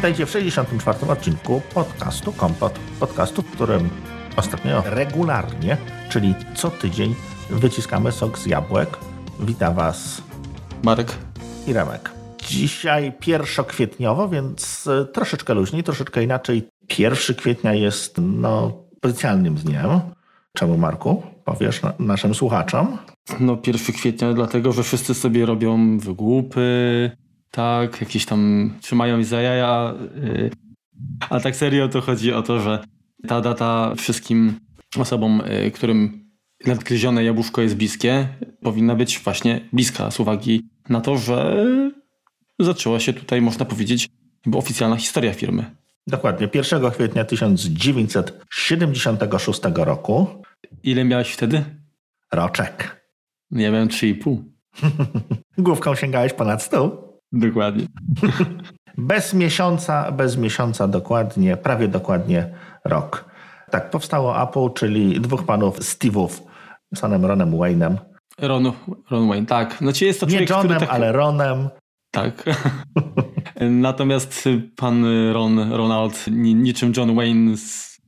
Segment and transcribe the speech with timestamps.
[0.00, 0.98] Witajcie w 64.
[1.08, 2.78] odcinku podcastu Kompot.
[3.00, 3.90] Podcastu, w którym
[4.36, 5.76] ostatnio regularnie,
[6.10, 7.14] czyli co tydzień,
[7.50, 8.98] wyciskamy sok z jabłek.
[9.40, 10.22] Witam Was
[10.82, 11.18] Marek
[11.66, 12.10] i Remek.
[12.48, 16.68] Dzisiaj pierwszokwietniowo, więc e, troszeczkę luźniej, troszeczkę inaczej.
[16.98, 20.00] 1 kwietnia jest no, specjalnym dniem.
[20.52, 21.22] Czemu, Marku?
[21.44, 22.98] Powiesz na, naszym słuchaczom?
[23.40, 27.10] No 1 kwietnia dlatego, że wszyscy sobie robią wygłupy,
[27.50, 29.94] tak, jakieś tam trzymają za jaja.
[30.22, 30.50] Yy.
[31.30, 32.84] A tak serio to chodzi o to, że
[33.28, 34.60] ta data wszystkim
[34.98, 36.30] osobom, yy, którym
[36.66, 38.28] nadgryzione jabłuszko jest bliskie,
[38.62, 41.66] powinna być właśnie bliska z uwagi na to, że
[42.58, 44.08] zaczęła się tutaj, można powiedzieć,
[44.54, 45.64] oficjalna historia firmy.
[46.06, 50.26] Dokładnie, 1 kwietnia 1976 roku.
[50.82, 51.64] Ile miałeś wtedy?
[52.32, 53.04] Roczek.
[53.50, 54.36] Ja miałem 3,5.
[55.58, 57.09] Główką sięgałeś ponad stół.
[57.32, 57.86] Dokładnie.
[58.98, 63.30] bez miesiąca, bez miesiąca dokładnie, prawie dokładnie rok.
[63.70, 66.28] Tak, powstało Apple, czyli dwóch panów Steve'ów,
[66.94, 67.96] Sonem Ronem Wayne'em.
[68.38, 68.72] Ron,
[69.10, 69.76] Ron Wayne, tak.
[69.80, 70.90] Znaczy jest to Nie człowiek, Johnem, tak...
[70.90, 71.68] ale Ronem.
[72.10, 72.44] Tak.
[73.70, 78.00] Natomiast pan Ron, Ronald, niczym John Wayne z,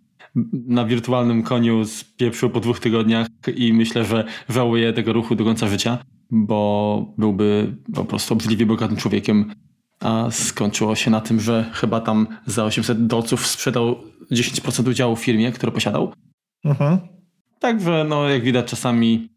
[0.66, 5.68] na wirtualnym koniu spieprzył po dwóch tygodniach i myślę, że żałuje tego ruchu do końca
[5.68, 5.98] życia,
[6.33, 9.55] bo byłby po prostu obrzydliwie bogatym człowiekiem,
[10.00, 13.97] a skończyło się na tym, że chyba tam za 800 dolców sprzedał
[14.33, 16.12] 10% udziału w firmie, które posiadał.
[16.64, 16.98] Mhm.
[17.61, 19.28] Także, no, jak widać, czasami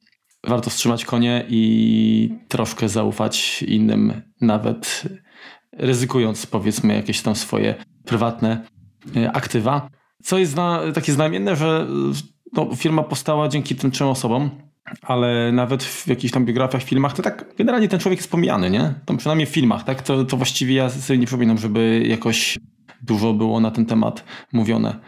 [0.47, 5.03] warto wstrzymać konie i troszkę zaufać innym, nawet
[5.73, 8.67] ryzykując powiedzmy jakieś tam swoje prywatne
[9.15, 9.89] e, aktywa.
[10.23, 11.87] Co jest zna, takie znamienne, że
[12.53, 14.49] no, firma powstała dzięki tym trzem osobom,
[15.01, 18.93] ale nawet w jakichś tam biografiach, filmach, to tak generalnie ten człowiek jest pomijany, nie?
[19.05, 20.01] Tam przynajmniej w filmach, tak?
[20.01, 22.59] To, to właściwie ja sobie nie przypominam, żeby jakoś
[23.01, 24.99] dużo było na ten temat mówione,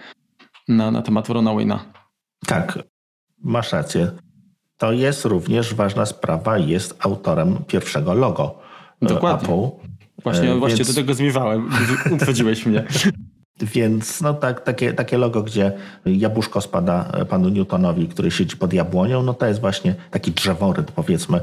[0.67, 1.79] na, na temat Rona Wayne'a.
[2.47, 2.79] Tak,
[3.43, 4.11] masz rację.
[4.77, 8.59] To jest również ważna sprawa, jest autorem pierwszego logo
[9.01, 9.47] e, Dokładnie.
[9.47, 9.87] Apple.
[10.23, 10.59] Właśnie, Więc...
[10.59, 11.69] właśnie do tego zmierzałem,
[12.11, 12.83] uprzedziłeś mnie.
[13.61, 15.71] Więc no tak, takie, takie logo, gdzie
[16.05, 21.39] jabłuszko spada panu Newtonowi, który siedzi pod jabłonią, no to jest właśnie taki drzeworyt, powiedzmy,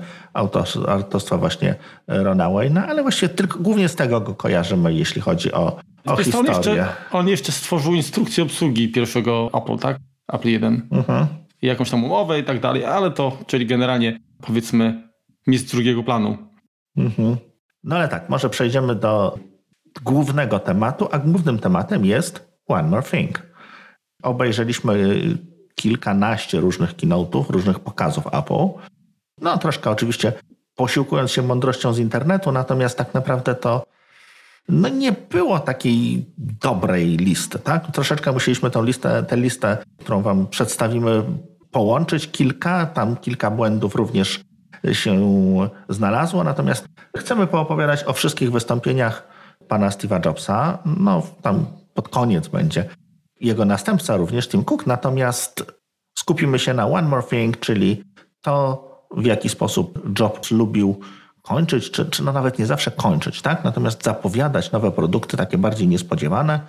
[0.87, 1.75] autorstwa właśnie
[2.07, 5.77] Rona Wayne'a, ale właściwie tylko, głównie z tego go kojarzymy, jeśli chodzi o,
[6.07, 6.51] o historię.
[6.51, 9.99] On jeszcze, on jeszcze stworzył instrukcję obsługi pierwszego Apple, tak?
[10.33, 10.89] Apple 1.
[10.91, 11.27] Mhm.
[11.63, 15.09] I jakąś tam umowę i tak dalej, ale to, czyli generalnie powiedzmy
[15.47, 16.39] mistrz drugiego planu.
[16.97, 17.37] Mhm.
[17.85, 19.39] No ale tak, może przejdziemy do
[20.03, 23.43] głównego tematu, a głównym tematem jest One More Thing.
[24.23, 25.21] Obejrzeliśmy
[25.75, 28.69] kilkanaście różnych keynote'ów, różnych pokazów Apple.
[29.41, 30.33] No troszkę oczywiście
[30.77, 33.85] posiłkując się mądrością z internetu, natomiast tak naprawdę to
[34.69, 37.59] no nie było takiej dobrej listy.
[37.59, 37.93] Tak?
[37.93, 41.25] Troszeczkę musieliśmy tę listę, tę listę, którą wam przedstawimy,
[41.71, 42.31] połączyć.
[42.31, 44.41] Kilka, tam kilka błędów również
[44.93, 45.19] się
[45.89, 49.34] znalazło, natomiast chcemy poopowiadać o wszystkich wystąpieniach
[49.69, 50.79] pana Steve'a Jobsa.
[50.85, 52.85] No, tam pod koniec będzie
[53.41, 55.73] jego następca również, Tim Cook, natomiast
[56.19, 58.05] skupimy się na One More Thing, czyli
[58.41, 58.85] to,
[59.17, 61.01] w jaki sposób Jobs lubił
[61.43, 63.65] kończyć, czy, czy no nawet nie zawsze kończyć, tak?
[63.65, 66.61] Natomiast zapowiadać nowe produkty, takie bardziej niespodziewane.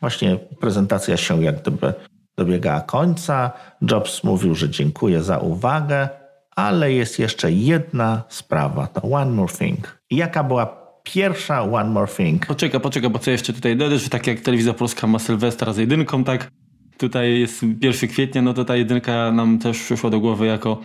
[0.00, 1.94] Właśnie prezentacja się jak gdyby
[2.36, 3.50] dobiegała końca.
[3.90, 6.08] Jobs mówił, że dziękuję za uwagę,
[6.56, 9.98] ale jest jeszcze jedna sprawa, to One More Thing.
[10.10, 12.46] Jaka była pierwsza One More Thing.
[12.46, 15.76] Poczekaj, poczekaj, bo co jeszcze tutaj dodać, że tak jak Telewizja Polska ma Sylwestra z
[15.76, 16.50] jedynką, tak
[16.98, 20.80] tutaj jest 1 kwietnia, no to ta jedynka nam też przyszła do głowy jako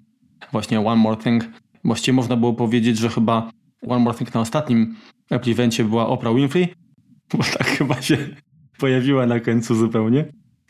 [0.51, 1.43] właśnie One More Thing.
[1.83, 3.51] Właściwie można było powiedzieć, że chyba
[3.87, 4.95] One More Thing na ostatnim
[5.29, 6.73] Apple Evencie była Oprah Winfrey,
[7.33, 8.17] bo tak chyba się
[8.77, 10.25] pojawiła na końcu zupełnie.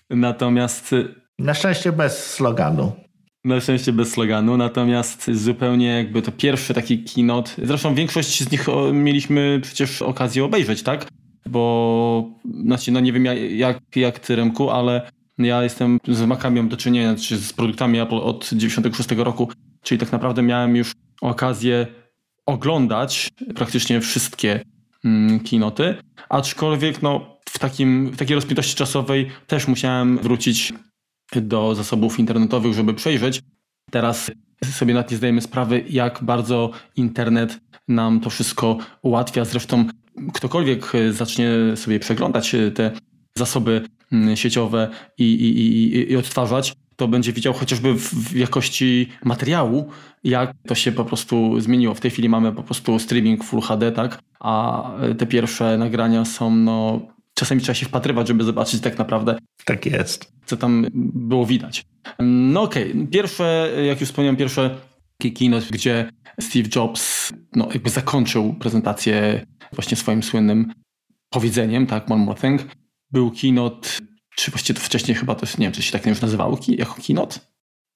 [0.10, 0.96] Natomiast...
[1.40, 3.05] Na szczęście bez sloganu.
[3.46, 7.52] Na szczęście bez sloganu, natomiast zupełnie jakby to pierwszy taki keynote.
[7.64, 11.08] Zresztą większość z nich mieliśmy przecież okazję obejrzeć, tak?
[11.46, 12.30] Bo
[12.64, 16.78] znaczy, no nie wiem jak, jak ty Remku, ale ja jestem z Macami mam do
[16.78, 19.52] czynienia, czy z produktami Apple od 96 roku,
[19.82, 21.88] czyli tak naprawdę miałem już okazję
[22.46, 24.60] oglądać praktycznie wszystkie
[25.06, 25.96] mm, keynoty,
[26.30, 30.74] aczkolwiek no, w, takim, w takiej rozpiętości czasowej też musiałem wrócić
[31.42, 33.42] do zasobów internetowych, żeby przejrzeć.
[33.92, 34.32] Teraz
[34.64, 39.46] sobie nawet nie zdajemy sprawy, jak bardzo internet nam to wszystko ułatwia.
[39.46, 39.86] Zresztą
[40.34, 42.92] ktokolwiek zacznie sobie przeglądać te
[43.38, 49.90] zasoby mm, sieciowe i, i, i, i odtwarzać, to będzie widział chociażby w jakości materiału,
[50.24, 51.94] jak to się po prostu zmieniło.
[51.94, 54.20] W tej chwili mamy po prostu streaming Full HD, tak?
[54.40, 54.84] A
[55.18, 57.02] te pierwsze nagrania są no
[57.36, 59.38] czasami trzeba się wpatrywać, żeby zobaczyć tak naprawdę.
[59.66, 60.34] Tak jest.
[60.46, 61.86] Co tam było widać.
[62.20, 63.08] No okej, okay.
[63.08, 64.78] pierwsze, jak już wspomniałem, pierwsze
[65.40, 66.10] keynote, gdzie
[66.42, 70.74] Steve Jobs no, jakby zakończył prezentację właśnie swoim słynnym
[71.30, 72.62] powiedzeniem, tak, one more thing.
[73.12, 73.90] Był keynote,
[74.36, 77.40] czy właściwie to wcześniej chyba to, nie wiem, czy się tak już nazywało, jako keynote?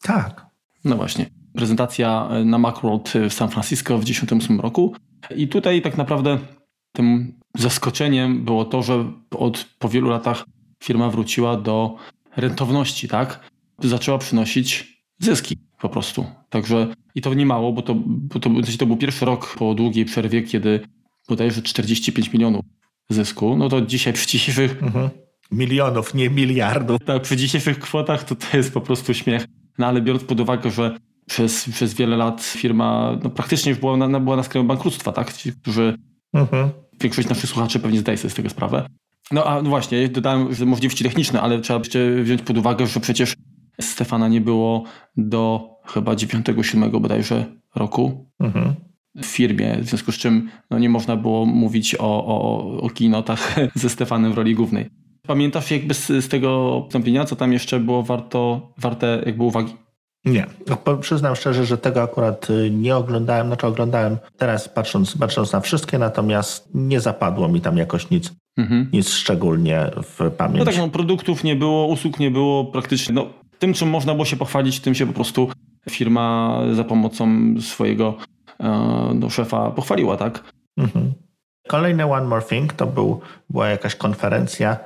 [0.01, 0.45] Tak.
[0.83, 1.25] No właśnie.
[1.55, 4.95] Prezentacja na Macworld w San Francisco w 1998 roku.
[5.35, 6.37] I tutaj tak naprawdę
[6.99, 10.45] tym zaskoczeniem było to, że od, po wielu latach
[10.83, 11.95] firma wróciła do
[12.35, 13.49] rentowności, tak?
[13.83, 16.25] Zaczęła przynosić zyski po prostu.
[16.49, 18.49] Także i to nie mało, bo to, bo to,
[18.79, 20.79] to był pierwszy rok po długiej przerwie, kiedy
[21.29, 22.65] bodajże 45 milionów
[23.09, 23.57] zysku.
[23.57, 24.83] No to dzisiaj przy dzisiejszych.
[24.83, 25.09] Mhm.
[25.51, 26.97] Milionów, nie miliardów.
[27.05, 29.45] Tak, przy dzisiejszych kwotach to to jest po prostu śmiech.
[29.77, 33.97] No ale biorąc pod uwagę, że przez, przez wiele lat firma no, praktycznie już była
[33.97, 35.33] na, była na skraju bankructwa, tak?
[35.33, 35.97] Ci, którzy
[36.33, 36.69] mhm
[37.01, 38.87] większość naszych słuchaczy pewnie zdaje sobie z tego sprawę.
[39.31, 41.79] No a no właśnie, dodałem, że możliwości techniczne, ale trzeba
[42.23, 43.35] wziąć pod uwagę, że przecież
[43.81, 44.83] Stefana nie było
[45.17, 48.75] do chyba 9-7 bodajże roku mhm.
[49.15, 53.55] w firmie, w związku z czym no, nie można było mówić o, o, o kinotach
[53.75, 54.89] ze Stefanem w roli głównej.
[55.27, 59.73] Pamiętasz jakby z, z tego wystąpienia, co tam jeszcze było warto, warte jakby uwagi?
[60.25, 65.51] Nie, no, przyznam szczerze, że tego akurat y, nie oglądałem, znaczy oglądałem teraz patrząc, patrząc
[65.51, 68.89] na wszystkie, natomiast nie zapadło mi tam jakoś nic, mhm.
[68.93, 70.59] nic szczególnie w pamięć.
[70.59, 73.27] No tak, no, produktów nie było, usług nie było praktycznie, no
[73.59, 75.49] tym czym można było się pochwalić, tym się po prostu
[75.89, 78.17] firma za pomocą swojego
[78.59, 78.65] e,
[79.15, 80.43] no, szefa pochwaliła, tak?
[80.77, 81.13] Mhm.
[81.67, 84.77] Kolejny One More Thing to był, była jakaś konferencja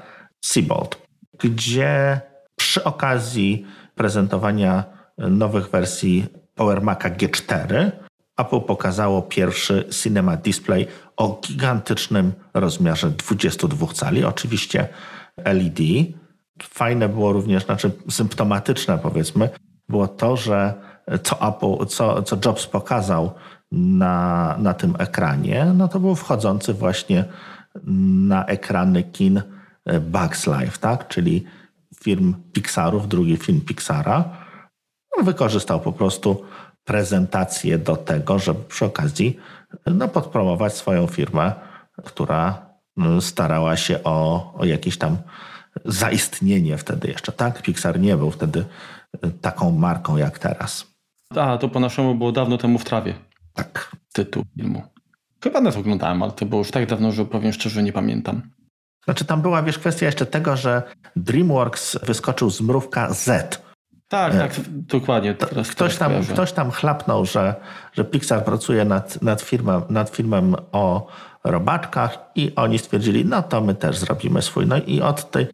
[0.46, 1.02] Seabolt,
[1.40, 2.22] gdzie
[2.56, 3.66] przy okazji
[3.96, 4.84] prezentowania
[5.18, 6.26] nowych wersji
[6.56, 7.92] Power Maca G4
[8.38, 10.88] Apple pokazało pierwszy Cinema Display
[11.18, 14.88] o gigantycznym rozmiarze 22 cali, oczywiście
[15.46, 15.80] LED.
[16.64, 19.50] Fajne było również, znaczy symptomatyczne powiedzmy,
[19.90, 20.74] było to, że
[21.24, 23.32] co, Apple, co, co Jobs pokazał
[23.72, 27.26] na, na tym ekranie, no to był wchodzący właśnie
[28.28, 29.42] na ekrany kin
[30.02, 31.08] Bugs Life, tak?
[31.08, 31.44] czyli
[32.04, 34.43] firm Pixarów, drugi film Pixara
[35.18, 36.46] on wykorzystał po prostu
[36.84, 39.38] prezentację do tego, żeby przy okazji
[39.86, 41.54] no, podpromować swoją firmę,
[42.04, 42.66] która
[42.98, 45.18] no, starała się o, o jakieś tam
[45.86, 47.62] zaistnienie wtedy jeszcze, tak?
[47.62, 48.66] Pixar nie był wtedy
[49.26, 50.88] y, taką marką jak teraz.
[51.36, 53.14] A, to po naszemu było dawno temu w trawie.
[53.54, 53.96] Tak.
[54.14, 54.82] Tytuł filmu.
[55.44, 58.42] Chyba nas oglądałem, ale to było już tak dawno, że powiem szczerze, nie pamiętam.
[59.06, 60.84] Znaczy tam była, wiesz, kwestia jeszcze tego, że
[61.16, 63.62] DreamWorks wyskoczył z mrówka Z
[64.14, 65.34] tak, tak, dokładnie.
[65.34, 67.56] Teraz ktoś, tam, ktoś tam chlapnął, że,
[67.94, 71.08] że Pixar pracuje nad, nad, firmem, nad filmem o
[71.44, 74.68] robaczkach i oni stwierdzili, no to my też zrobimy swój.
[74.68, 75.48] No i od, tej,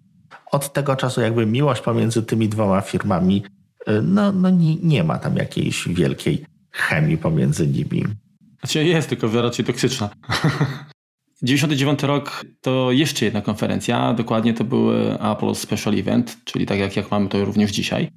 [0.52, 3.44] od tego czasu jakby miłość pomiędzy tymi dwoma firmami,
[3.90, 8.06] y, no, no nie, nie ma tam jakiejś wielkiej chemii pomiędzy nimi.
[8.60, 10.10] Znaczy jest, tylko raczej toksyczna.
[11.42, 14.92] 99 rok to jeszcze jedna konferencja, dokładnie to był
[15.32, 18.12] Apple Special Event, czyli tak jak, jak mamy to również dzisiaj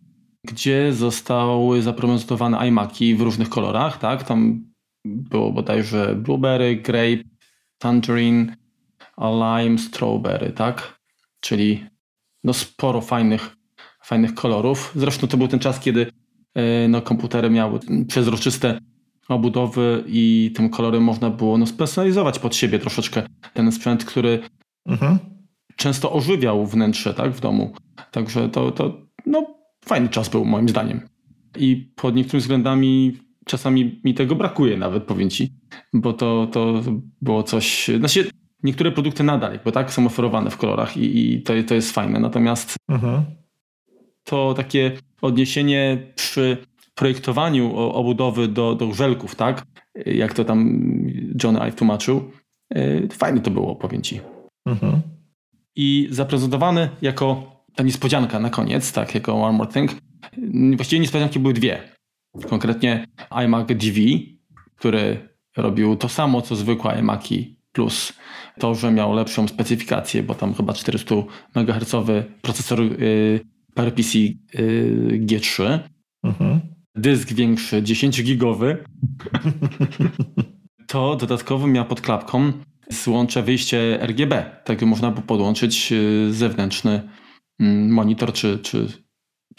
[0.46, 4.24] gdzie zostały zaprezentowane iMaki w różnych kolorach, tak?
[4.24, 4.64] Tam
[5.04, 7.22] było bodajże blueberry, grape,
[7.78, 8.56] tangerine,
[9.18, 11.00] lime, strawberry, tak?
[11.40, 11.86] Czyli
[12.44, 13.56] no sporo fajnych,
[14.04, 14.92] fajnych kolorów.
[14.96, 16.06] Zresztą to był ten czas, kiedy
[16.54, 18.78] e, no, komputery miały przezroczyste
[19.28, 23.22] obudowy i tym kolorem można było no, spersonalizować pod siebie troszeczkę
[23.54, 24.40] ten sprzęt, który
[24.86, 25.18] mhm.
[25.76, 27.74] często ożywiał wnętrze tak, w domu.
[28.10, 31.00] Także to, to no, fajny czas był moim zdaniem.
[31.58, 35.52] I pod niektórymi względami czasami mi tego brakuje nawet, powiem ci,
[35.92, 36.82] bo to, to
[37.22, 38.30] było coś, znaczy
[38.62, 42.20] niektóre produkty nadal bo tak są oferowane w kolorach i, i to, to jest fajne,
[42.20, 43.22] natomiast mhm.
[44.24, 46.56] to takie odniesienie przy
[46.94, 49.66] projektowaniu obudowy do, do żelków, tak,
[50.06, 50.86] jak to tam
[51.44, 52.30] John Ive tłumaczył,
[52.74, 54.20] e, fajne to było, powiem ci.
[54.66, 55.00] Mhm.
[55.76, 59.90] I zaprezentowany jako ta niespodzianka na koniec, tak, jako One More Thing.
[60.76, 61.82] Właściwie niespodzianki były dwie.
[62.48, 63.06] Konkretnie
[63.44, 64.00] iMac DV,
[64.76, 68.12] który robił to samo, co zwykłe iMaki plus
[68.58, 71.14] to, że miał lepszą specyfikację, bo tam chyba 400
[71.54, 71.94] MHz
[72.42, 73.40] procesor yy,
[73.74, 74.32] PowerPC yy,
[75.26, 75.78] G3.
[76.22, 76.60] Mhm.
[76.94, 78.84] Dysk większy, 10 gigowy.
[80.86, 82.52] to dodatkowo miał pod klapką
[82.90, 84.60] złącze wyjście RGB.
[84.64, 87.08] Tak można było podłączyć y, zewnętrzny
[87.88, 88.88] monitor czy, czy,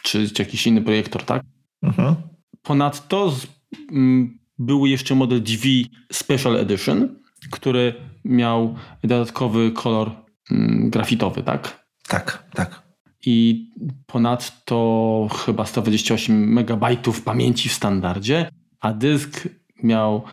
[0.04, 1.44] czy, jakiś inny projektor, tak?
[1.82, 2.16] Mhm.
[2.62, 3.50] Ponadto z, m,
[3.92, 5.64] mm, był jeszcze model DV
[6.12, 7.20] Special Edition,
[7.52, 7.94] który
[8.26, 10.12] miał dodatkowy kolor
[10.52, 11.86] mm, grafitowy, tak?
[12.08, 12.84] Tak, tak.
[13.26, 13.68] I
[14.06, 16.86] ponadto chyba 128 MB
[17.26, 19.48] pamięci w standardzie, a dysk
[19.84, 20.24] miał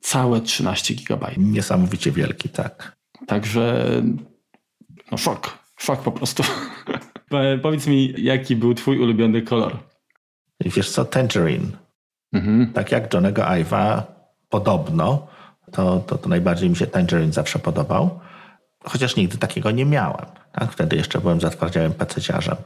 [0.00, 1.30] całe 13 GB.
[1.36, 2.96] Niesamowicie wielki, tak.
[3.26, 3.86] Także
[5.10, 6.42] no szok, szok po prostu.
[7.62, 9.78] Powiedz mi, jaki był twój ulubiony kolor?
[10.60, 11.66] Wiesz co, Tangerine.
[12.32, 12.72] Mhm.
[12.72, 14.02] Tak jak Johnego Ive'a
[14.48, 15.26] podobno,
[15.72, 18.20] to, to, to najbardziej mi się Tangerine zawsze podobał.
[18.84, 20.26] Chociaż nigdy takiego nie miałem.
[20.52, 20.72] Tak?
[20.72, 22.56] Wtedy jeszcze byłem zatwardziałym pececiarzem.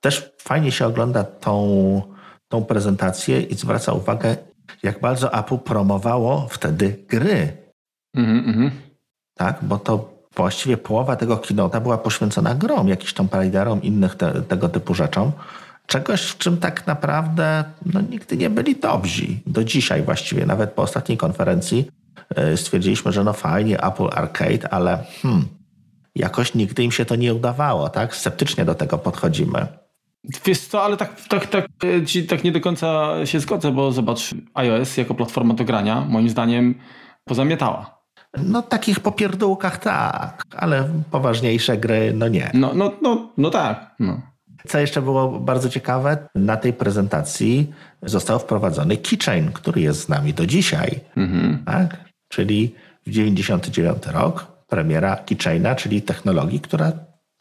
[0.00, 2.02] Też fajnie się ogląda tą,
[2.48, 4.36] tą prezentację i zwraca uwagę,
[4.82, 7.52] jak bardzo Apple promowało wtedy gry.
[8.14, 8.70] Mhm, mhm.
[9.34, 14.42] Tak, bo to właściwie połowa tego keynote'a była poświęcona grom, jakiś Tomb Raiderom, innych te,
[14.42, 15.32] tego typu rzeczom.
[15.86, 17.64] Czegoś, w czym tak naprawdę
[17.94, 19.26] no, nigdy nie byli dobrzy.
[19.46, 21.90] Do dzisiaj właściwie, nawet po ostatniej konferencji
[22.36, 25.44] yy, stwierdziliśmy, że no fajnie, Apple Arcade, ale hmm,
[26.14, 28.16] jakoś nigdy im się to nie udawało, tak?
[28.16, 29.66] Sceptycznie do tego podchodzimy.
[30.44, 31.66] Wiesz co, ale tak, tak, tak,
[32.16, 36.28] e, tak nie do końca się zgodzę, bo zobacz, iOS jako platforma do grania moim
[36.28, 36.74] zdaniem
[37.24, 37.95] pozamietała.
[38.44, 42.50] No takich popierdółkach tak, ale poważniejsze gry no nie.
[42.54, 43.94] No, no, no, no tak.
[44.00, 44.20] No.
[44.66, 50.34] Co jeszcze było bardzo ciekawe, na tej prezentacji został wprowadzony keychain, który jest z nami
[50.34, 51.00] do dzisiaj.
[51.16, 51.64] Mhm.
[51.66, 52.04] Tak?
[52.28, 52.74] Czyli
[53.06, 56.92] w 99 rok premiera keychaina, czyli technologii, która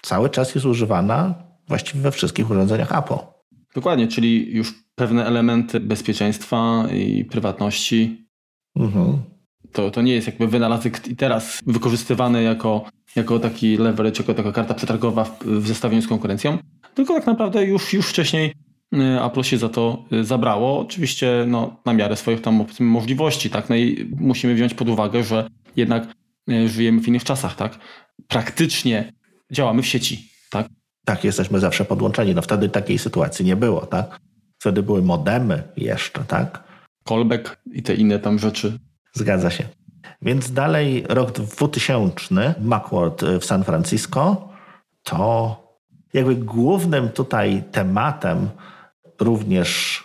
[0.01, 1.33] cały czas jest używana
[1.67, 3.17] właściwie we wszystkich urządzeniach Apple.
[3.75, 8.27] Dokładnie, czyli już pewne elementy bezpieczeństwa i prywatności.
[8.75, 9.17] Mhm.
[9.71, 14.51] To, to nie jest jakby wynalazek i teraz wykorzystywany jako, jako taki leverage, jako taka
[14.51, 16.57] karta przetargowa w, w zestawieniu z konkurencją,
[16.95, 18.53] tylko tak naprawdę już, już wcześniej
[18.93, 20.79] y, Apple się za to y, zabrało.
[20.79, 23.69] Oczywiście no, na miarę swoich tam możliwości, tak?
[23.69, 26.07] No i musimy wziąć pod uwagę, że jednak
[26.49, 27.79] y, żyjemy w innych czasach, tak?
[28.27, 29.13] Praktycznie
[29.51, 30.67] działamy w sieci, tak?
[31.05, 32.35] Tak, jesteśmy zawsze podłączeni.
[32.35, 34.19] No wtedy takiej sytuacji nie było, tak?
[34.59, 36.63] Wtedy były modemy jeszcze, tak?
[37.03, 38.79] Callback i te inne tam rzeczy.
[39.15, 39.63] Zgadza się.
[40.21, 44.49] Więc dalej rok 2000, Macworld w San Francisco,
[45.03, 45.55] to
[46.13, 48.49] jakby głównym tutaj tematem
[49.19, 50.03] również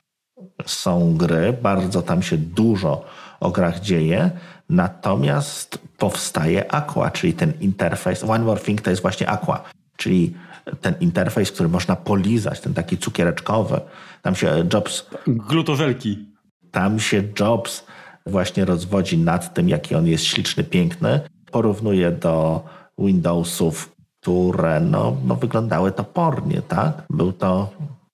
[0.67, 3.05] są gry, bardzo tam się dużo
[3.41, 4.31] o grach dzieje,
[4.69, 8.25] natomiast powstaje Aqua, czyli ten interfejs.
[8.25, 9.65] One More Thing to jest właśnie Aqua,
[9.97, 10.35] czyli
[10.81, 13.81] ten interfejs, który można polizać, ten taki cukiereczkowy.
[14.23, 15.07] Tam się Jobs...
[15.27, 16.27] Glutożelki.
[16.71, 17.85] Tam się Jobs
[18.27, 21.21] właśnie rozwodzi nad tym, jaki on jest śliczny, piękny.
[21.51, 22.65] Porównuje do
[22.99, 27.03] Windowsów, które no, no wyglądały topornie, tak?
[27.11, 27.71] Był to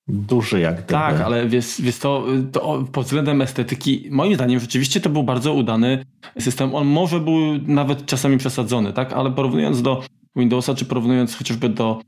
[0.09, 0.93] duży jak gdyby.
[0.93, 5.55] Tak, ale wiesz, wiesz to, to pod względem estetyki, moim zdaniem rzeczywiście to był bardzo
[5.55, 6.05] udany
[6.39, 6.75] system.
[6.75, 9.13] On może był nawet czasami przesadzony, tak?
[9.13, 10.03] Ale porównując do
[10.37, 12.01] Windowsa, czy porównując chociażby do,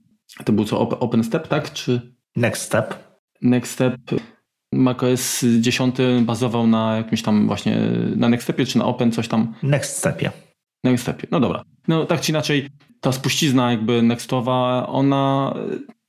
[0.44, 1.72] to był co, OpenStep, tak?
[1.72, 2.14] Czy...
[2.36, 2.94] Next Step.
[3.42, 3.96] Next Step.
[4.72, 7.80] macOS 10 bazował na jakimś tam właśnie,
[8.16, 9.54] na Next Stepie, czy na Open, coś tam?
[9.62, 10.30] Next Stepie.
[10.84, 11.62] Next Stepie, no dobra.
[11.88, 12.68] No tak czy inaczej,
[13.00, 15.54] ta spuścizna jakby nextowa, ona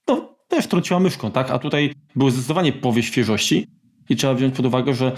[0.08, 1.51] no, też trąciła myszką, tak?
[1.51, 3.68] A tutaj były zdecydowanie powie świeżości
[4.10, 5.12] i trzeba wziąć pod uwagę, że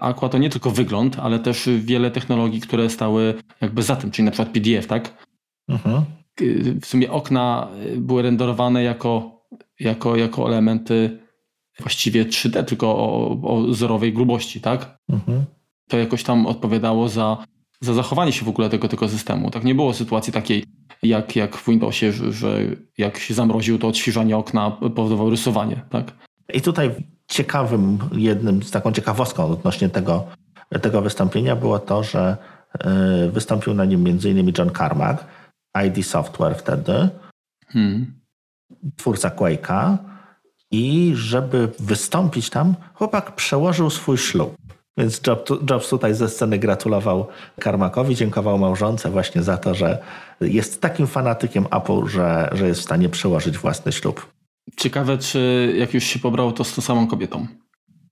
[0.00, 4.24] Aqua to nie tylko wygląd, ale też wiele technologii, które stały jakby za tym, czyli
[4.24, 5.24] na przykład PDF, tak?
[5.68, 6.04] Mhm.
[6.80, 9.40] W sumie okna były renderowane jako,
[9.80, 11.18] jako, jako elementy
[11.80, 14.98] właściwie 3D, tylko o, o zerowej grubości, tak?
[15.08, 15.44] Mhm.
[15.88, 17.44] To jakoś tam odpowiadało za,
[17.80, 19.50] za zachowanie się w ogóle tego, tego systemu.
[19.50, 20.64] Tak nie było sytuacji takiej,
[21.02, 22.60] jak, jak w Windowsie, że, że
[22.98, 25.82] jak się zamroził, to odświeżanie okna powodowało rysowanie.
[25.90, 26.12] Tak?
[26.54, 26.90] I tutaj
[27.28, 30.24] ciekawym, jednym z taką ciekawostką odnośnie tego,
[30.82, 32.36] tego wystąpienia było to, że
[33.26, 34.52] y, wystąpił na nim m.in.
[34.58, 35.24] John Carmack,
[35.86, 37.08] ID Software wtedy,
[37.68, 38.20] hmm.
[38.96, 39.96] twórca Quake'a
[40.70, 44.56] i żeby wystąpić tam, chłopak przełożył swój ślub.
[44.98, 45.20] Więc
[45.70, 47.26] Jobs tutaj ze sceny gratulował
[47.60, 49.98] Karmakowi, dziękował małżonce właśnie za to, że
[50.40, 54.26] jest takim fanatykiem Apple, że, że jest w stanie przełożyć własny ślub.
[54.76, 57.46] Ciekawe, czy jak już się pobrał, to z tą samą kobietą.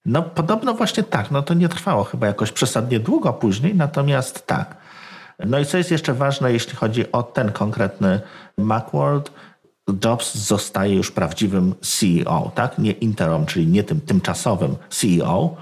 [0.06, 1.30] No podobno właśnie tak.
[1.30, 4.76] No to nie trwało chyba jakoś przesadnie długo później, natomiast tak.
[5.46, 8.20] No i co jest jeszcze ważne, jeśli chodzi o ten konkretny
[8.58, 9.32] Macworld,
[10.04, 12.78] Jobs zostaje już prawdziwym CEO, tak?
[12.78, 15.56] Nie interim, czyli nie tym tymczasowym CEO,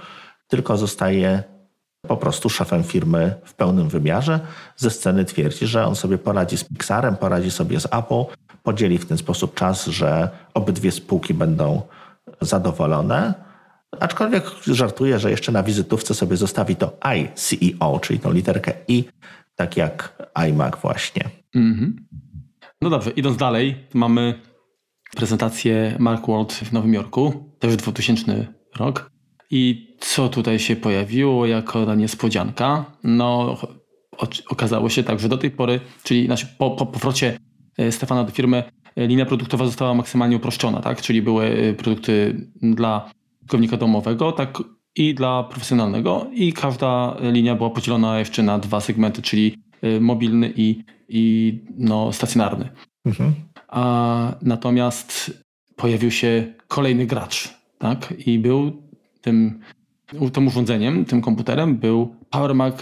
[0.48, 1.42] tylko zostaje
[2.08, 4.40] po prostu szefem firmy w pełnym wymiarze.
[4.76, 8.24] Ze sceny twierdzi, że on sobie poradzi z Pixarem, poradzi sobie z Apple,
[8.62, 11.82] podzieli w ten sposób czas, że obydwie spółki będą
[12.40, 13.34] zadowolone.
[14.00, 19.04] Aczkolwiek żartuje, że jeszcze na wizytówce sobie zostawi to iCEO, czyli tą literkę I,
[19.54, 21.30] tak jak iMac właśnie.
[21.54, 21.92] -hmm.
[22.84, 24.40] No dobrze, idąc dalej, mamy
[25.16, 29.10] prezentację Macworld w Nowym Jorku, też 2000 rok.
[29.50, 32.84] I co tutaj się pojawiło jako ta niespodzianka?
[33.04, 33.56] No,
[34.48, 37.38] okazało się tak, że do tej pory, czyli znaczy po, po powrocie
[37.78, 38.62] e, Stefana do firmy,
[38.96, 41.02] e, linia produktowa została maksymalnie uproszczona, tak?
[41.02, 43.10] Czyli były e, produkty dla
[43.40, 44.62] użytkownika domowego, tak
[44.96, 49.64] i dla profesjonalnego i każda linia była podzielona jeszcze na dwa segmenty, czyli
[50.00, 52.68] mobilny i, i no, stacjonarny.
[53.04, 53.34] Mhm.
[53.68, 55.30] A natomiast
[55.76, 58.14] pojawił się kolejny gracz, tak?
[58.26, 58.82] I był
[59.20, 59.60] tym,
[60.32, 62.74] tym urządzeniem, tym komputerem był PowerMac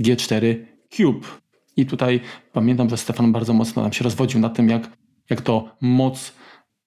[0.00, 0.54] G4
[0.90, 1.26] Cube.
[1.76, 2.20] I tutaj
[2.52, 4.96] pamiętam, że Stefan bardzo mocno nam się rozwodził na tym, jak,
[5.30, 6.32] jak to moc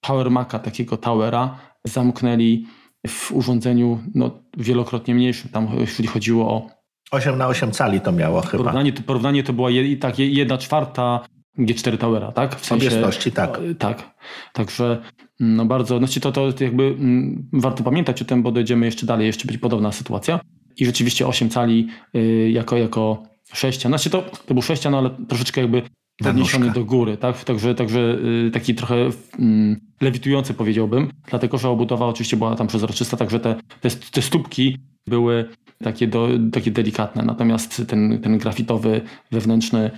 [0.00, 2.66] PowerMaca, takiego towera, zamknęli
[3.06, 5.50] w urządzeniu no, wielokrotnie mniejszym.
[5.50, 6.70] Tam jeśli chodziło o
[7.14, 8.64] 8 na 8 cali to miało chyba.
[8.64, 11.20] Porównanie, porównanie to była je, tak, jedna czwarta
[11.58, 12.56] G4 Towera, tak?
[12.56, 13.60] W sensie, Objętości, tak.
[13.78, 14.14] Tak.
[14.52, 15.02] Także
[15.40, 19.06] no bardzo, znaczy to, to jakby m, mm, warto pamiętać o tym, bo dojdziemy jeszcze
[19.06, 20.40] dalej, jeszcze być podobna sytuacja.
[20.76, 23.90] I rzeczywiście 8 cali y, jako, jako sześcian.
[23.90, 25.82] Znaczy to, to był sześcian, no ale troszeczkę jakby
[26.18, 27.44] podniesiony do góry, tak?
[27.44, 28.96] Także, także y, taki trochę
[29.38, 34.78] mm, lewitujący powiedziałbym, dlatego że obudowa oczywiście była tam przezroczysta, także te, te, te stópki
[35.06, 35.48] były
[35.84, 39.00] takie, do, takie delikatne, natomiast ten, ten grafitowy,
[39.32, 39.90] wewnętrzny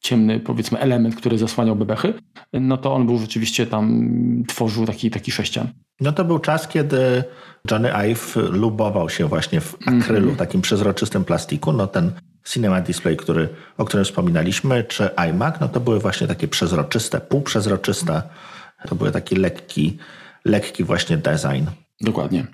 [0.00, 2.14] ciemny, powiedzmy, element, który zasłaniał bebechy,
[2.52, 4.08] no to on był rzeczywiście tam,
[4.48, 5.68] tworzył taki, taki sześcian.
[6.00, 7.24] No to był czas, kiedy
[7.70, 10.38] Johnny Ive lubował się właśnie w akrylu, mm -hmm.
[10.38, 11.72] takim przezroczystym plastiku.
[11.72, 12.12] No ten
[12.44, 13.48] Cinema Display, który,
[13.78, 18.22] o którym wspominaliśmy, czy iMac, no to były właśnie takie przezroczyste, półprzezroczyste.
[18.88, 19.98] To były taki lekki,
[20.44, 21.64] lekki właśnie design.
[22.00, 22.46] Dokładnie.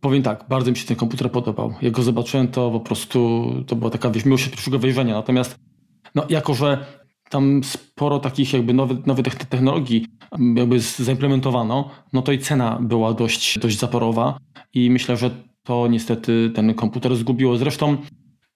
[0.00, 1.74] Powiem tak, bardzo mi się ten komputer podobał.
[1.82, 5.14] Jak go zobaczyłem, to po prostu to była taka, miłość pierwszego wejrzenia.
[5.14, 5.58] Natomiast
[6.14, 6.86] no, jako że
[7.30, 10.06] tam sporo takich jakby nowych, nowych technologii
[10.54, 14.38] jakby zaimplementowano, no to i cena była dość, dość zaporowa
[14.74, 15.30] i myślę, że
[15.62, 17.56] to niestety ten komputer zgubiło.
[17.56, 17.96] Zresztą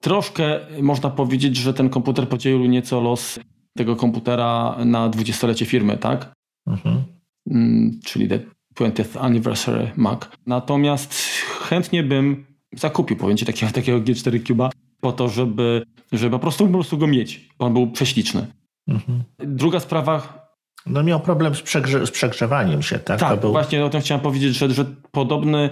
[0.01, 3.39] troszkę można powiedzieć, że ten komputer podzielił nieco los
[3.77, 6.33] tego komputera na dwudziestolecie firmy, tak?
[6.67, 7.03] Mhm.
[7.51, 8.29] Mm, czyli
[8.75, 10.21] 20th Anniversary Mac.
[10.47, 11.15] Natomiast
[11.61, 16.67] chętnie bym zakupił, powiem Ci, takiego, takiego G4 Cube'a po to, żeby, żeby po prostu,
[16.67, 17.49] po prostu go mieć.
[17.59, 18.47] On był prześliczny.
[18.89, 19.23] Mhm.
[19.39, 20.41] Druga sprawa.
[20.87, 23.21] No miał problem z, przegrze z przegrzewaniem się, tak?
[23.21, 23.51] Tak, był...
[23.51, 25.71] właśnie o tym chciałem powiedzieć, że, że podobny,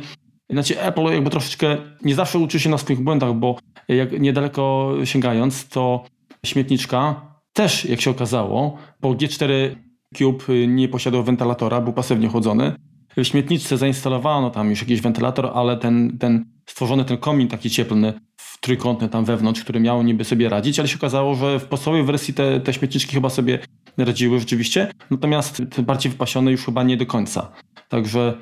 [0.51, 3.59] znaczy Apple jakby troszeczkę nie zawsze uczy się na swoich błędach, bo
[3.89, 6.05] jak niedaleko sięgając, to
[6.47, 7.21] śmietniczka
[7.53, 9.77] też, jak się okazało, bo G4
[10.15, 12.73] Cube nie posiadał wentylatora, był pasywnie chłodzony.
[13.17, 18.13] W śmietniczce zainstalowano tam już jakiś wentylator, ale ten, ten stworzony ten komin taki cieplny
[18.61, 22.35] trójkątny tam wewnątrz, który miał niby sobie radzić, ale się okazało, że w podstawowej wersji
[22.35, 23.59] te, te śmietniczki chyba sobie
[23.99, 27.53] radziły rzeczywiście, natomiast te bardziej wypasione już chyba nie do końca.
[27.89, 28.35] Także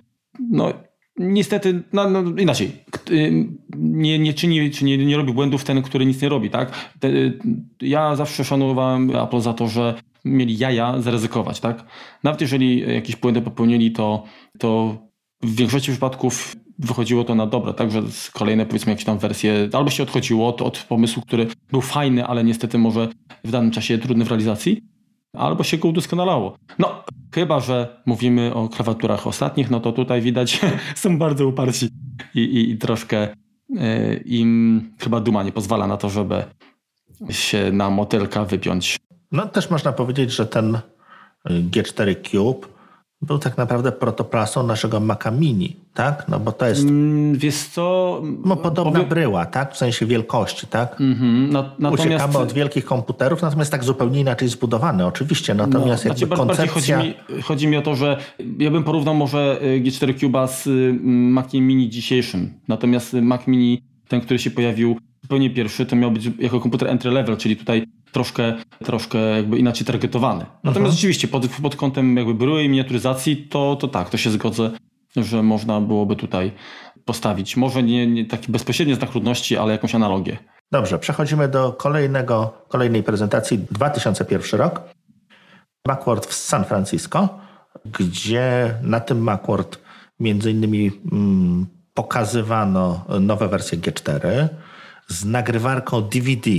[0.50, 0.72] no
[1.18, 2.72] niestety, no, no inaczej,
[3.11, 6.90] y, nie, nie czyni, czy nie, nie robi błędów ten, który nic nie robi, tak?
[7.05, 7.38] Y,
[7.81, 9.94] ja zawsze szanowałem Apple za to, że
[10.26, 11.84] mieli jaja zaryzykować, tak?
[12.22, 14.24] Nawet jeżeli jakieś błędy popełnili, to,
[14.58, 14.96] to
[15.42, 20.02] w większości przypadków wychodziło to na dobre, także kolejne powiedzmy jakieś tam wersje, albo się
[20.02, 23.08] odchodziło od, od pomysłu, który był fajny, ale niestety może
[23.44, 24.82] w danym czasie trudny w realizacji,
[25.32, 26.56] albo się go udoskonalało.
[26.78, 30.60] No, chyba, że mówimy o klawiaturach ostatnich, no to tutaj widać,
[30.94, 31.88] są bardzo uparci
[32.34, 33.28] i, i, i troszkę
[33.70, 36.44] y, im chyba duma nie pozwala na to, żeby
[37.30, 38.98] się na motylka wypiąć.
[39.32, 40.78] No też można powiedzieć, że ten
[41.46, 42.66] G4 Cube
[43.22, 46.28] był tak naprawdę protoplasą naszego Maca Mini, tak?
[46.28, 46.82] No bo to jest...
[46.82, 48.22] Mm, wiesz co...
[48.44, 49.08] No podobna powiem...
[49.08, 49.74] bryła, tak?
[49.74, 51.00] W sensie wielkości, tak?
[51.00, 51.48] Mm-hmm.
[51.52, 52.06] No, natomiast...
[52.06, 55.54] Uciekamy od wielkich komputerów, natomiast tak zupełnie inaczej zbudowany, oczywiście.
[55.54, 56.72] Natomiast no, jakby znaczy, koncepcja...
[56.72, 58.18] Chodzi mi, chodzi mi o to, że
[58.58, 62.60] ja bym porównał może y, G4 Cube'a z y, Maciem Mini dzisiejszym.
[62.68, 67.10] Natomiast Mac Mini, ten, który się pojawił zupełnie pierwszy, to miał być jako komputer entry
[67.10, 70.40] level, czyli tutaj troszkę, troszkę jakby inaczej targetowany.
[70.40, 70.92] Natomiast mhm.
[70.92, 74.70] rzeczywiście pod, pod kątem jakby bryły i miniaturyzacji, to, to tak, to się zgodzę,
[75.16, 76.52] że można byłoby tutaj
[77.04, 77.56] postawić.
[77.56, 80.38] Może nie, nie taki bezpośredni znak trudności, ale jakąś analogię.
[80.72, 83.58] Dobrze, przechodzimy do kolejnego, kolejnej prezentacji.
[83.70, 84.80] 2001 rok.
[85.86, 87.28] Macworld w San Francisco,
[87.98, 89.78] gdzie na tym Macworld
[90.20, 94.48] między innymi mm, pokazywano nowe wersje G4
[95.08, 96.50] z nagrywarką DVD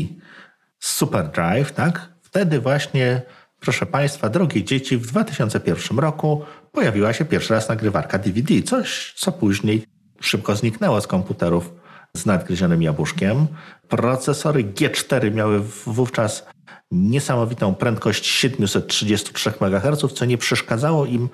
[0.79, 2.11] Super Drive, tak?
[2.21, 3.21] Wtedy właśnie,
[3.59, 9.31] proszę Państwa, drogie dzieci, w 2001 roku pojawiła się pierwszy raz nagrywarka DVD, coś co
[9.31, 9.83] później
[10.21, 11.73] szybko zniknęło z komputerów
[12.13, 13.47] z nadgryzionym jabłuszkiem.
[13.87, 16.45] Procesory G4 miały wówczas
[16.91, 21.29] niesamowitą prędkość 733 MHz, co nie przeszkadzało im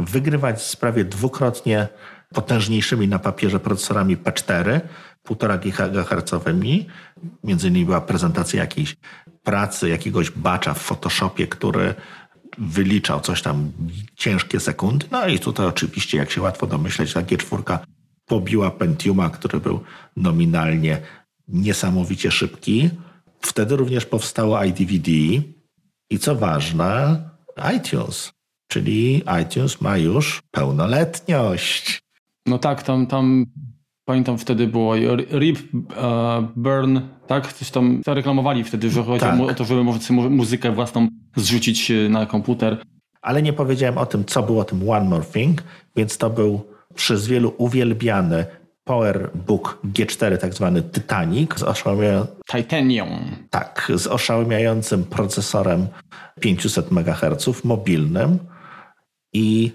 [0.00, 1.88] wygrywać z prawie dwukrotnie
[2.34, 4.80] potężniejszymi na papierze procesorami P4,
[5.34, 6.44] 1,5 GHz.
[7.44, 8.96] Między innymi była prezentacja jakiejś
[9.42, 11.94] pracy, jakiegoś bacza w Photoshopie, który
[12.58, 13.72] wyliczał coś tam
[14.14, 15.06] ciężkie sekundy.
[15.10, 17.78] No i tutaj oczywiście, jak się łatwo domyśleć, ta G4
[18.26, 19.80] pobiła Pentiuma, który był
[20.16, 21.00] nominalnie
[21.48, 22.90] niesamowicie szybki.
[23.40, 25.10] Wtedy również powstało iDVD
[26.10, 27.20] i co ważne,
[27.76, 28.32] iTunes,
[28.68, 32.00] czyli iTunes ma już pełnoletność.
[32.46, 33.46] No tak, tam, tam
[34.06, 34.94] pamiętam wtedy było
[35.30, 35.84] RIP, uh,
[36.56, 37.52] Burn, tak?
[37.52, 39.40] Coś tam reklamowali wtedy, że chodzi tak.
[39.40, 42.82] o to, żeby może muzykę własną zrzucić e, na komputer.
[43.22, 45.62] Ale nie powiedziałem o tym, co było tym One More Thing,
[45.96, 46.60] więc to był
[46.94, 48.46] przez wielu uwielbiany
[48.84, 52.36] PowerBook G4, tak zwany Titanic z oszałamiającym...
[52.52, 53.08] Titanium.
[53.50, 55.86] Tak, z oszałamiającym procesorem
[56.40, 58.38] 500 MHz mobilnym
[59.32, 59.72] i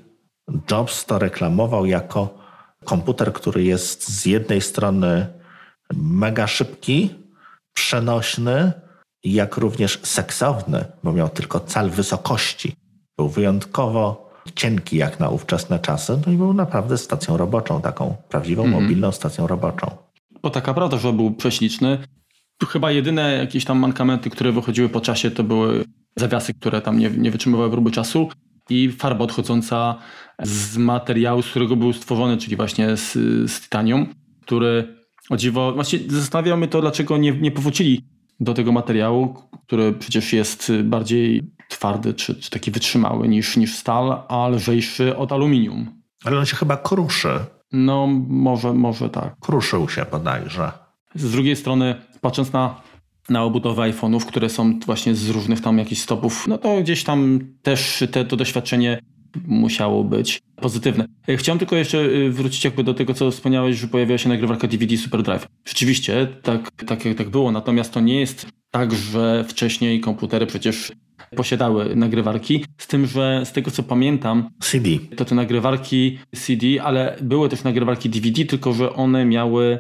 [0.72, 2.42] Jobs to reklamował jako
[2.86, 5.28] komputer, który jest z jednej strony
[5.94, 7.10] mega szybki,
[7.74, 8.72] przenośny,
[9.24, 12.76] jak również seksowny, bo miał tylko cal wysokości.
[13.18, 18.64] Był wyjątkowo cienki jak na ówczesne czasy, no i był naprawdę stacją roboczą, taką prawdziwą,
[18.64, 18.82] mm -hmm.
[18.82, 19.92] mobilną stacją roboczą.
[20.42, 21.98] Bo taka prawda, że był prześliczny.
[22.58, 25.84] Tu chyba jedyne jakieś tam mankamenty, które wychodziły po czasie, to były
[26.16, 28.30] zawiasy, które tam nie, nie wytrzymywały próby czasu
[28.72, 29.96] i farba odchodząca
[30.44, 33.14] z materiału, z którego był stworzony, czyli właśnie z,
[33.52, 34.08] z tytanium,
[34.42, 34.96] który
[35.30, 38.02] o dziwo, właśnie zastanawiamy to, dlaczego nie, nie powrócili
[38.40, 39.36] do tego materiału,
[39.68, 45.32] który przecież jest bardziej twardy czy, czy taki wytrzymały niż, niż stal, a lżejszy od
[45.32, 46.02] aluminium.
[46.24, 47.40] Ale on się chyba kruszy.
[47.72, 49.36] No, może, może tak.
[49.40, 50.72] Kruszył się bodajże.
[51.16, 52.82] Z drugiej strony, patrząc na,
[53.30, 57.40] na obudowę iPhone'ów, które są właśnie z różnych tam jakichś stopów, no to gdzieś tam
[57.62, 59.00] też te, to doświadczenie
[59.48, 61.06] musiało być pozytywne.
[61.38, 64.98] Chciałem tylko jeszcze y, wrócić jakby do tego, co wspomniałeś, że pojawiła się nagrywarka DVD
[64.98, 65.48] SuperDrive.
[65.66, 70.92] Rzeczywiście, tak, tak, tak było, natomiast to nie jest tak, że wcześniej komputery przecież
[71.36, 74.90] posiadały nagrywarki, z tym, że z tego co pamiętam, CD.
[75.16, 79.80] To te nagrywarki CD, ale były też nagrywarki DVD, tylko że one miały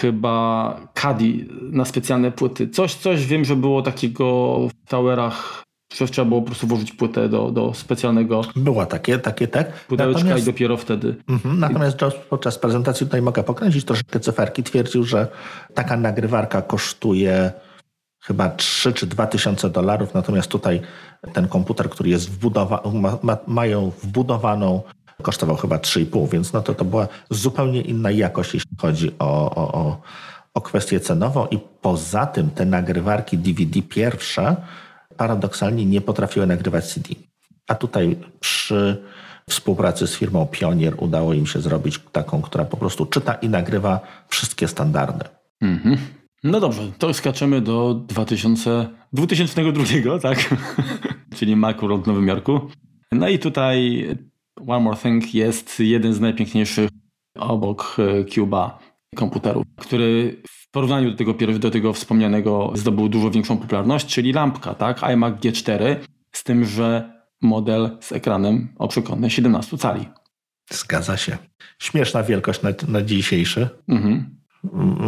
[0.00, 2.68] chyba CADI na specjalne płyty.
[2.68, 5.62] Coś, coś wiem, że było takiego w towerach
[5.96, 8.42] że trzeba było po prostu włożyć płytę do, do specjalnego.
[8.56, 9.86] Była takie, takie, tak.
[9.86, 11.16] Pudełeczka natomiast, i dopiero wtedy.
[11.28, 11.96] Mhm, natomiast
[12.30, 14.62] podczas prezentacji tutaj mogę pokręcić troszeczkę cyferki.
[14.62, 15.28] Twierdził, że
[15.74, 17.52] taka nagrywarka kosztuje
[18.24, 20.80] chyba 3 czy 2 tysiące dolarów, natomiast tutaj
[21.32, 24.82] ten komputer, który jest wbudowany, ma, ma, mają wbudowaną,
[25.22, 29.72] kosztował chyba 3,5, więc no to, to była zupełnie inna jakość, jeśli chodzi o, o,
[29.72, 30.00] o,
[30.54, 34.56] o kwestię cenową i poza tym te nagrywarki DVD pierwsze
[35.16, 37.14] paradoksalnie nie potrafiły nagrywać CD.
[37.68, 39.02] A tutaj przy
[39.50, 44.00] współpracy z firmą Pionier udało im się zrobić taką, która po prostu czyta i nagrywa
[44.28, 45.24] wszystkie standardy.
[45.60, 45.96] Mhm.
[46.44, 50.54] No dobrze, to skaczemy do 2000, 2002, tak?
[51.36, 52.60] Czyli Macworld w Nowym Jorku.
[53.12, 54.06] No i tutaj
[54.66, 56.90] One More Thing jest jeden z najpiękniejszych
[57.38, 58.78] obok e, Cuba
[59.16, 64.74] komputerów, który w porównaniu do tego, do tego wspomnianego zdobył dużo większą popularność, czyli lampka,
[64.74, 65.02] tak?
[65.02, 65.96] iMac G4,
[66.32, 67.12] z tym, że
[67.42, 70.08] model z ekranem o przekątnej 17 cali.
[70.70, 71.38] Zgadza się.
[71.78, 73.68] Śmieszna wielkość na, na dzisiejszy.
[73.88, 74.42] Mhm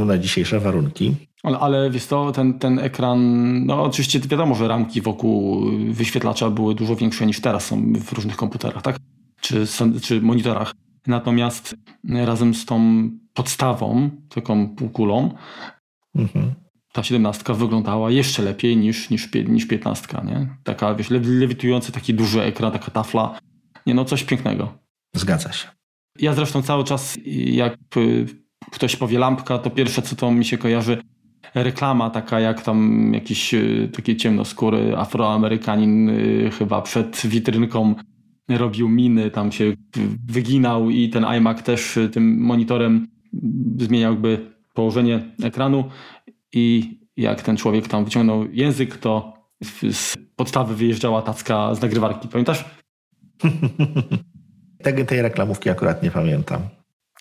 [0.07, 1.14] na dzisiejsze warunki.
[1.42, 3.20] Ale, ale wiesz to, ten, ten ekran,
[3.66, 8.37] no oczywiście wiadomo, że ramki wokół wyświetlacza były dużo większe niż teraz są w różnych
[8.37, 8.96] komputerach, tak?
[9.44, 9.66] Czy,
[10.02, 10.74] czy monitorach.
[11.07, 11.76] Natomiast
[12.09, 15.35] razem z tą podstawą, taką półkulą,
[16.14, 16.54] mhm.
[16.92, 20.57] ta 17 wyglądała jeszcze lepiej niż, niż, niż 15, nie?
[20.64, 23.38] Taka, wiesz, lewitujący taki duży ekran, taka tafla.
[23.87, 24.78] Nie no, coś pięknego.
[25.16, 25.68] Zgadza się.
[26.18, 27.76] Ja zresztą cały czas, jak
[28.70, 31.02] ktoś powie lampka, to pierwsze co to mi się kojarzy
[31.54, 37.94] reklama taka jak tam jakiś e, taki ciemnoskóry afroamerykanin e, chyba przed witrynką
[38.48, 39.72] robił miny, tam się
[40.28, 43.07] wyginał i ten iMac też e, tym monitorem
[43.78, 45.85] zmieniał jakby położenie ekranu
[46.52, 49.33] i jak ten człowiek tam wyciągnął język, to
[49.92, 52.28] z podstawy wyjeżdżała tacka z nagrywarki.
[52.28, 52.64] Pamiętasz?
[54.83, 56.61] Tej, tej reklamówki akurat nie pamiętam.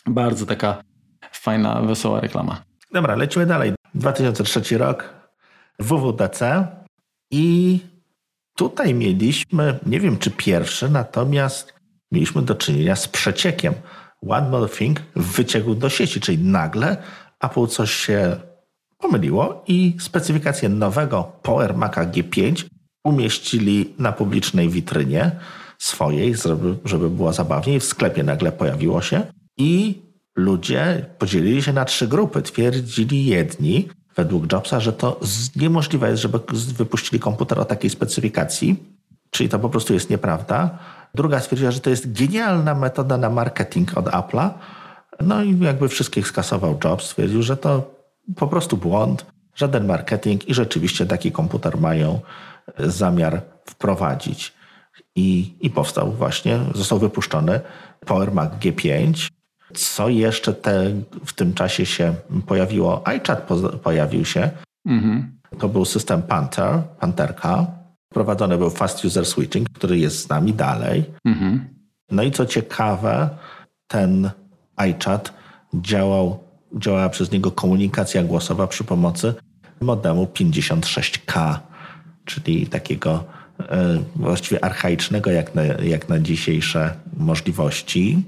[0.05, 0.83] Bardzo taka
[1.31, 2.63] fajna, wesoła reklama.
[2.93, 3.73] Dobra, lecimy dalej.
[3.95, 5.13] 2003 rok,
[5.79, 6.67] WWDC
[7.31, 7.79] i
[8.55, 11.73] tutaj mieliśmy, nie wiem czy pierwszy, natomiast
[12.11, 13.73] mieliśmy do czynienia z przeciekiem.
[14.29, 16.97] One More Thing wyciekł do sieci, czyli nagle
[17.39, 18.35] Apple coś się
[18.97, 22.65] pomyliło i specyfikację nowego Power Maca G5
[23.03, 25.31] umieścili na publicznej witrynie
[25.77, 26.35] swojej,
[26.85, 27.79] żeby, było zabawniej.
[27.79, 29.21] W sklepie nagle pojawiło się
[29.57, 30.01] i
[30.35, 32.41] ludzie podzielili się na trzy grupy.
[32.41, 35.19] Twierdzili jedni, według Jobsa, że to
[35.55, 38.83] niemożliwe jest, żeby wypuścili komputer o takiej specyfikacji,
[39.29, 40.77] czyli to po prostu jest nieprawda.
[41.15, 44.49] Druga stwierdziła, że to jest genialna metoda na marketing od Apple'a.
[45.21, 47.91] No i jakby wszystkich skasował Jobs, stwierdził, że to
[48.35, 52.19] po prostu błąd, żaden marketing i rzeczywiście taki komputer mają
[52.79, 54.53] zamiar wprowadzić.
[55.15, 57.61] I, i powstał właśnie, został wypuszczony
[58.05, 59.29] Power Mac G5.
[59.73, 60.91] Co jeszcze te,
[61.25, 62.15] w tym czasie się
[62.47, 63.07] pojawiło?
[63.07, 64.49] iChat po, pojawił się.
[64.85, 65.39] Mhm.
[65.59, 67.67] To był system Panther, Panterka.
[68.11, 71.05] Wprowadzony był Fast User Switching, który jest z nami dalej.
[71.25, 71.67] Mhm.
[72.11, 73.29] No i co ciekawe,
[73.87, 74.29] ten
[74.75, 75.33] iChat
[75.73, 76.39] działał,
[76.73, 79.33] działała przez niego komunikacja głosowa przy pomocy
[79.81, 81.59] modemu 56K,
[82.25, 83.23] czyli takiego
[83.59, 88.23] e, właściwie archaicznego jak na, jak na dzisiejsze możliwości.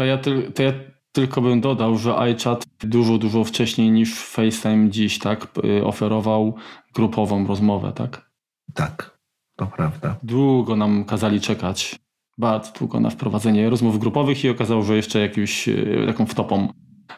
[0.00, 0.72] To ja, ty, to ja
[1.12, 6.54] tylko bym dodał, że iChat dużo, dużo wcześniej niż FaceTime dziś tak y, oferował
[6.94, 8.30] grupową rozmowę, tak?
[8.74, 9.18] Tak,
[9.56, 10.16] to prawda.
[10.22, 11.98] Długo nam kazali czekać,
[12.38, 16.68] bardzo długo na wprowadzenie rozmów grupowych i okazało, że jeszcze jakąś y, taką wtopą,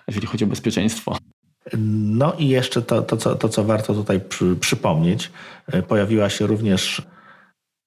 [0.08, 1.16] jeżeli chodzi o bezpieczeństwo.
[1.78, 5.30] No i jeszcze to, to, co, to co warto tutaj przy, przypomnieć,
[5.74, 7.02] y, pojawiła się również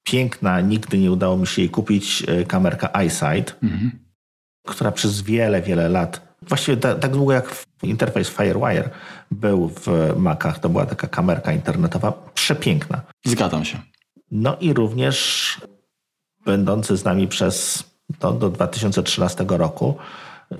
[0.03, 3.55] piękna, nigdy nie udało mi się jej kupić, kamerka iSight.
[3.63, 4.04] Mhm
[4.65, 8.89] która przez wiele, wiele lat, właściwie tak, tak długo jak interfejs FireWire
[9.31, 13.01] był w Macach, to była taka kamerka internetowa przepiękna.
[13.25, 13.77] Zgadzam się.
[14.31, 15.61] No i również
[16.45, 17.83] będący z nami przez
[18.19, 19.97] to do 2013 roku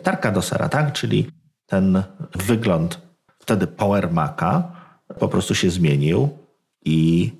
[0.03, 0.93] Tarka Dosera, tak?
[0.93, 1.31] Czyli
[1.65, 2.03] ten
[2.35, 3.01] wygląd
[3.39, 4.71] wtedy Power Maca
[5.19, 6.29] po prostu się zmienił
[6.85, 7.31] i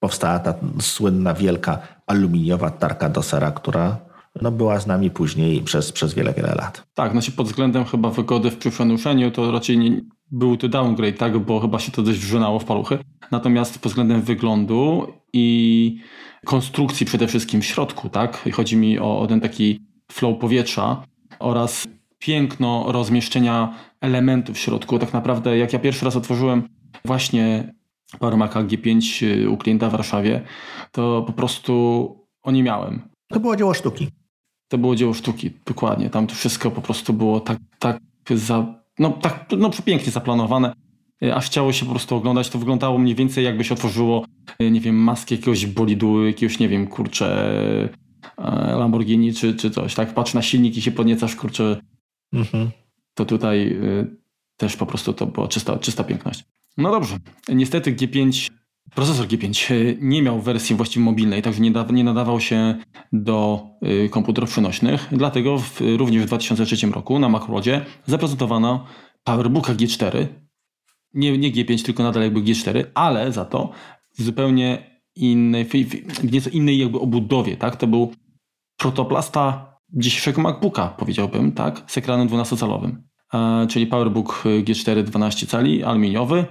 [0.00, 4.07] powstała ta słynna wielka aluminiowa tarka Dosera, która
[4.42, 6.86] no była z nami później przez, przez wiele, wiele lat.
[6.94, 8.96] Tak, znaczy pod względem chyba wygody w przyszłym
[9.32, 12.98] to raczej nie, był to downgrade, tak, bo chyba się to dość wrzunało w paluchy.
[13.30, 16.00] Natomiast pod względem wyglądu i
[16.44, 19.80] konstrukcji przede wszystkim w środku, tak, chodzi mi o, o ten taki
[20.12, 21.02] flow powietrza
[21.38, 21.86] oraz
[22.18, 24.98] piękno rozmieszczenia elementów w środku.
[24.98, 26.68] Tak naprawdę jak ja pierwszy raz otworzyłem
[27.04, 27.74] właśnie
[28.18, 30.42] Parmaka G5 u klienta w Warszawie,
[30.92, 33.08] to po prostu o nie miałem.
[33.28, 34.17] To było dzieło sztuki
[34.68, 36.10] to było dzieło sztuki, dokładnie.
[36.10, 37.98] Tam to wszystko po prostu było tak, tak,
[38.30, 40.72] za, no, tak no, przepięknie zaplanowane,
[41.22, 42.48] e, aż chciało się po prostu oglądać.
[42.48, 44.24] To wyglądało mniej więcej jakby się otworzyło,
[44.58, 47.54] e, nie wiem, maskę jakiegoś bolidu, jakiegoś, nie wiem, kurczę,
[48.38, 50.14] e, Lamborghini czy, czy coś, tak?
[50.14, 51.80] Patrz na silnik i się podniecasz, kurczę.
[52.32, 52.70] Mhm.
[53.14, 53.78] To tutaj
[54.56, 56.44] też po prostu to była czysta, czysta piękność.
[56.76, 57.16] No dobrze.
[57.48, 58.50] Niestety G5
[58.94, 62.74] Procesor G5 e, nie miał wersji właściwie mobilnej, także nie, da, nie nadawał się
[63.12, 63.66] do
[64.04, 68.84] y, komputerów przenośnych, dlatego w, również w 2003 roku na Macrodzie zaprezentowano
[69.24, 70.26] PowerBooka G4,
[71.14, 73.70] nie, nie G5, tylko nadal jakby G4, ale za to
[74.18, 77.76] w zupełnie innej, w nieco innej jakby obudowie, tak?
[77.76, 78.12] To był
[78.76, 81.82] protoplasta dzisiejszego MacBooka, powiedziałbym, tak?
[81.86, 82.96] Z ekranem 12-calowym,
[83.34, 86.46] e, czyli PowerBook G4 12 cali, aluminiowy,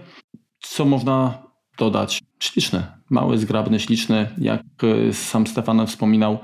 [0.61, 1.47] co można
[1.77, 6.37] dodać śliczny, mały, zgrabny, śliczny, jak e, sam Stefan wspominał,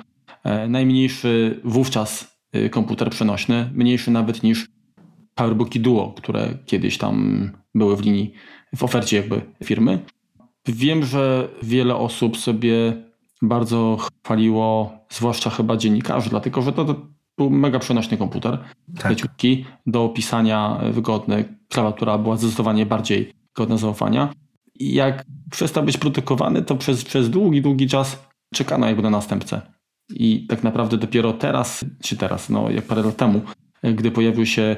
[0.43, 4.67] e, najmniejszy wówczas e, komputer przenośny, mniejszy nawet niż
[5.36, 8.34] PowerBooki Duo, które kiedyś tam były w linii,
[8.75, 9.99] w ofercie jakby firmy.
[10.67, 12.93] Wiem, że wiele osób sobie
[13.41, 16.95] bardzo chwaliło, zwłaszcza chyba dziennikarzy, dlatego że to, to
[17.38, 18.58] był mega przenośny komputer,
[18.97, 19.10] tak.
[19.10, 24.34] leciutki, do opisania wygodny, klawiatura była zdecydowanie bardziej godna zaufania
[24.79, 29.62] jak przestał być produkowany, to przez, przez długi, długi czas czekano jakby na następcę.
[30.09, 33.41] I tak naprawdę dopiero teraz, czy teraz, no jak parę lat temu,
[33.83, 34.75] gdy pojawił się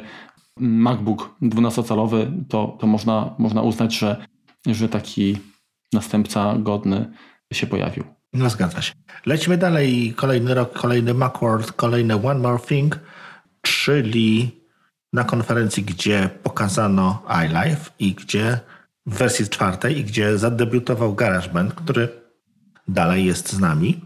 [0.60, 4.26] MacBook 12-calowy, to, to można, można uznać, że,
[4.66, 5.38] że taki
[5.94, 7.12] następca godny
[7.54, 8.04] się pojawił.
[8.34, 8.94] No zgadza się.
[9.26, 10.14] Lecimy dalej.
[10.16, 13.00] Kolejny rok, kolejny Macworld, kolejny One More Thing,
[13.62, 14.62] czyli
[15.14, 18.60] na konferencji, gdzie pokazano iLife i gdzie
[19.06, 22.10] w wersji czwartej, gdzie zadebiutował GarageBand, który
[22.88, 24.02] dalej jest z nami,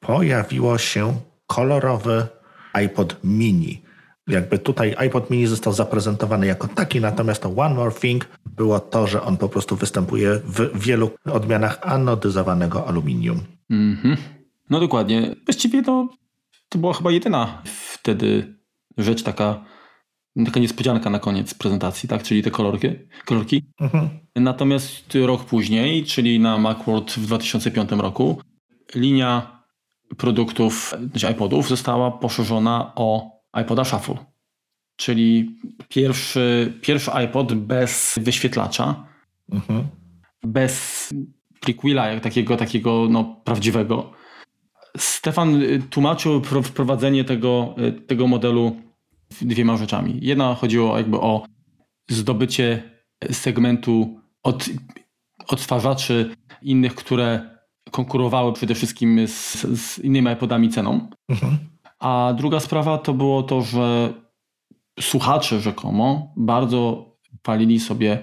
[0.00, 2.26] pojawiło się kolorowy
[2.72, 3.82] iPod mini.
[4.26, 9.06] Jakby tutaj iPod mini został zaprezentowany jako taki, natomiast to One More Thing było to,
[9.06, 13.40] że on po prostu występuje w wielu odmianach anodyzowanego aluminium.
[13.70, 14.16] Mm -hmm.
[14.70, 15.36] No dokładnie.
[15.46, 16.08] Właściwie to,
[16.68, 18.54] to była chyba jedyna wtedy
[18.98, 19.64] rzecz taka
[20.44, 22.22] taka niespodzianka na koniec prezentacji, tak?
[22.22, 22.88] czyli te kolorki.
[23.24, 23.62] kolorki.
[23.80, 24.08] Mhm.
[24.36, 28.40] Natomiast rok później, czyli na Macworld w 2005 roku,
[28.94, 29.64] linia
[30.16, 33.30] produktów, znaczy iPodów została poszerzona o
[33.62, 34.16] iPoda Shuffle.
[34.96, 39.06] Czyli pierwszy, pierwszy iPod bez wyświetlacza,
[39.52, 39.86] mhm.
[40.42, 41.14] bez
[41.60, 44.10] prequela, jak takiego, takiego no, prawdziwego.
[44.96, 47.74] Stefan tłumaczył wprowadzenie tego,
[48.06, 48.76] tego modelu
[49.42, 50.18] dwiema rzeczami.
[50.22, 51.46] Jedna chodziło jakby o
[52.10, 52.82] zdobycie
[53.30, 54.68] segmentu od
[55.48, 57.50] odtwarzaczy innych, które
[57.90, 61.08] konkurowały przede wszystkim z, z innymi iPodami ceną.
[61.28, 61.58] Mhm.
[61.98, 64.14] A druga sprawa to było to, że
[65.00, 67.10] słuchacze rzekomo bardzo
[67.42, 68.18] palili sobie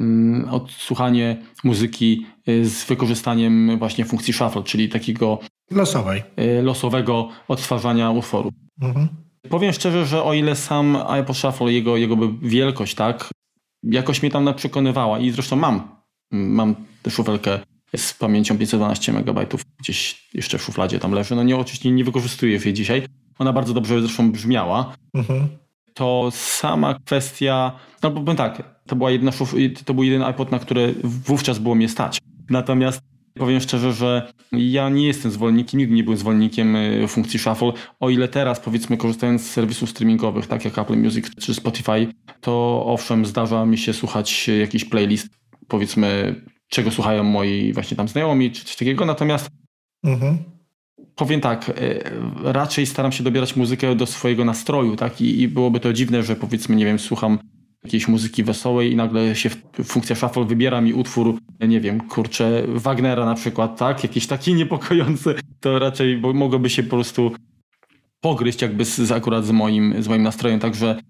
[0.00, 5.38] mm, odsłuchanie muzyki y, z wykorzystaniem właśnie funkcji shuffle, czyli takiego
[5.70, 6.22] Losowej.
[6.40, 8.52] Y, losowego odtwarzania utworu.
[8.80, 9.08] Mhm.
[9.48, 13.30] Powiem szczerze, że o ile sam iPod Shuffle, jego, jego wielkość, tak,
[13.82, 15.88] jakoś mnie tam przekonywała i zresztą mam,
[16.30, 17.58] mam tę szufelkę
[17.96, 19.46] z pamięcią 512 MB,
[19.78, 21.34] gdzieś jeszcze w szufladzie tam leży.
[21.34, 23.06] No nie, oczywiście nie wykorzystuję jej dzisiaj.
[23.38, 24.94] Ona bardzo dobrze zresztą brzmiała.
[25.14, 25.48] Mhm.
[25.94, 29.30] To sama kwestia, no powiem tak, to, była jedna
[29.84, 32.18] to był jeden iPod, na który wówczas było mnie stać.
[32.50, 33.00] Natomiast
[33.38, 37.72] Powiem szczerze, że ja nie jestem zwolennikiem, nigdy nie byłem zwolennikiem y, funkcji Shuffle.
[38.00, 42.06] O ile teraz, powiedzmy, korzystając z serwisów streamingowych, tak jak Apple Music czy Spotify,
[42.40, 45.28] to owszem, zdarza mi się słuchać jakiś playlist,
[45.68, 46.34] powiedzmy,
[46.68, 49.06] czego słuchają moi właśnie tam znajomi, czy coś takiego.
[49.06, 49.50] Natomiast
[50.04, 50.38] mhm.
[51.14, 52.02] powiem tak, y,
[52.42, 55.20] raczej staram się dobierać muzykę do swojego nastroju, tak?
[55.20, 57.38] I, I byłoby to dziwne, że powiedzmy, nie wiem, słucham
[57.84, 59.50] jakiejś muzyki wesołej i nagle się
[59.84, 64.02] funkcja shuffle wybiera mi utwór, nie wiem, kurczę, Wagnera na przykład, tak?
[64.02, 67.32] Jakiś taki niepokojący, to raczej mogłoby się po prostu
[68.20, 71.00] pogryźć jakby z, akurat z moim, z moim nastrojem, także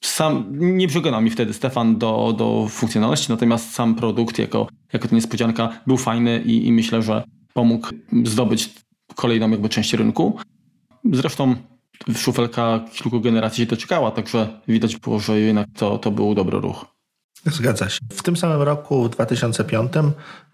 [0.00, 5.14] sam nie przekonał mi wtedy Stefan do, do funkcjonalności, natomiast sam produkt jako, jako ta
[5.14, 7.88] niespodzianka był fajny i, i myślę, że pomógł
[8.24, 8.74] zdobyć
[9.14, 10.38] kolejną jakby część rynku.
[11.12, 11.54] Zresztą
[12.16, 16.86] szufelka kilku generacji się doczekała, także widać było, że jednak to, to był dobry ruch.
[17.46, 17.98] Zgadza się.
[18.12, 19.92] W tym samym roku, w 2005,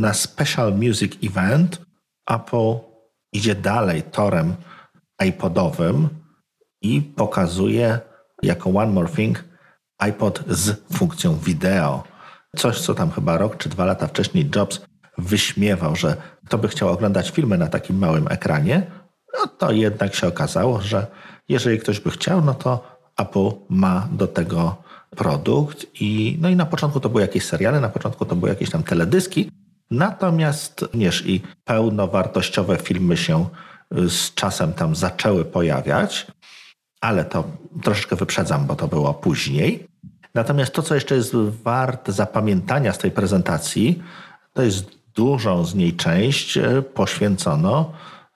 [0.00, 1.82] na Special Music Event
[2.30, 2.74] Apple
[3.32, 4.54] idzie dalej torem
[5.26, 6.08] iPodowym
[6.82, 8.00] i pokazuje
[8.42, 9.44] jako One More Thing
[9.98, 12.04] iPod z funkcją wideo.
[12.56, 14.80] Coś, co tam chyba rok czy dwa lata wcześniej Jobs
[15.18, 18.90] wyśmiewał, że kto by chciał oglądać filmy na takim małym ekranie,
[19.34, 21.06] no to jednak się okazało, że
[21.48, 24.76] jeżeli ktoś by chciał, no to Apple ma do tego
[25.16, 28.70] produkt i no i na początku to były jakieś seriale, na początku to były jakieś
[28.70, 29.50] tam teledyski,
[29.90, 33.46] natomiast również i pełnowartościowe filmy się
[33.98, 36.26] y, z czasem tam zaczęły pojawiać,
[37.00, 37.44] ale to
[37.82, 39.86] troszeczkę wyprzedzam, bo to było później.
[40.34, 44.02] Natomiast to, co jeszcze jest warte zapamiętania z tej prezentacji,
[44.52, 47.92] to jest dużą z niej część y, poświęcono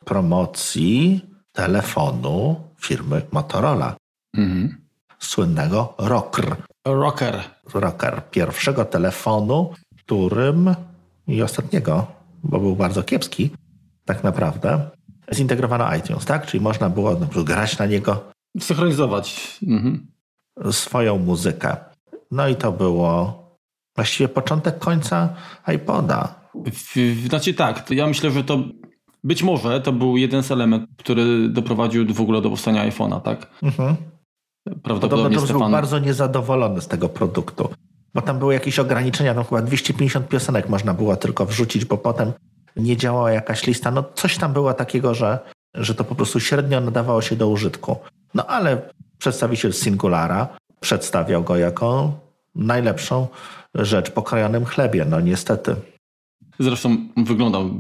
[0.07, 1.21] promocji
[1.53, 3.97] telefonu firmy Motorola.
[4.37, 4.87] Mhm.
[5.19, 6.57] Słynnego Rocker.
[6.87, 7.45] Rocker.
[7.75, 8.23] Rocker.
[8.31, 10.75] Pierwszego telefonu, którym
[11.27, 12.07] i ostatniego,
[12.45, 13.51] bo był bardzo kiepski,
[14.05, 14.91] tak naprawdę,
[15.35, 16.47] zintegrowano iTunes, tak?
[16.47, 18.25] Czyli można było na przykład grać na niego.
[18.61, 19.59] Synchronizować.
[19.63, 20.07] Mhm.
[20.71, 21.77] Swoją muzykę.
[22.31, 23.43] No i to było
[23.97, 25.35] właściwie początek końca
[25.75, 26.35] iPoda.
[27.29, 28.59] Znaczy tak, ja myślę, że to
[29.27, 33.51] być może to był jeden z elementów, który doprowadził w ogóle do powstania iPhone'a, tak?
[33.63, 33.97] Mhm.
[34.83, 35.59] Prawdopodobnie Stefan...
[35.59, 37.69] był bardzo niezadowolony z tego produktu,
[38.15, 42.33] bo tam były jakieś ograniczenia, tam chyba 250 piosenek można było tylko wrzucić, bo potem
[42.77, 43.91] nie działała jakaś lista.
[43.91, 45.39] No coś tam było takiego, że,
[45.75, 47.97] że to po prostu średnio nadawało się do użytku.
[48.35, 50.49] No ale przedstawiciel Singulara
[50.81, 52.13] przedstawiał go jako
[52.55, 53.27] najlepszą
[53.75, 55.77] rzecz po krojonym chlebie, no niestety.
[56.59, 57.71] Zresztą wyglądał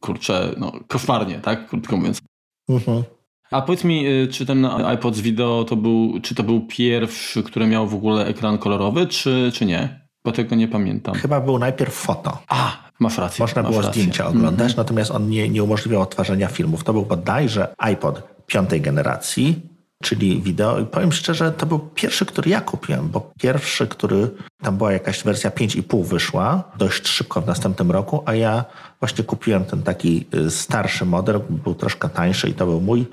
[0.00, 1.68] kurczę, no, koszmarnie, tak?
[1.68, 2.22] Krótko mówiąc.
[2.68, 3.02] Mhm.
[3.50, 7.42] A powiedz mi, y, czy ten iPod z wideo to był, czy to był pierwszy,
[7.42, 10.06] który miał w ogóle ekran kolorowy, czy, czy nie?
[10.24, 11.14] Bo tego nie pamiętam.
[11.14, 12.38] Chyba był najpierw foto.
[12.48, 13.42] A, masz rację.
[13.42, 14.02] Można masz było rację.
[14.02, 14.76] zdjęcia oglądać, mm-hmm.
[14.76, 16.84] natomiast on nie, nie umożliwiał odtwarzania filmów.
[16.84, 19.60] To był bodajże iPod piątej generacji,
[20.02, 20.80] czyli wideo.
[20.80, 24.30] I powiem szczerze, to był pierwszy, który ja kupiłem, bo pierwszy, który
[24.62, 28.64] tam była jakaś wersja 5,5 wyszła dość szybko w następnym roku, a ja
[29.00, 33.06] właśnie kupiłem ten taki y, starszy model, był troszkę tańszy i to był mój,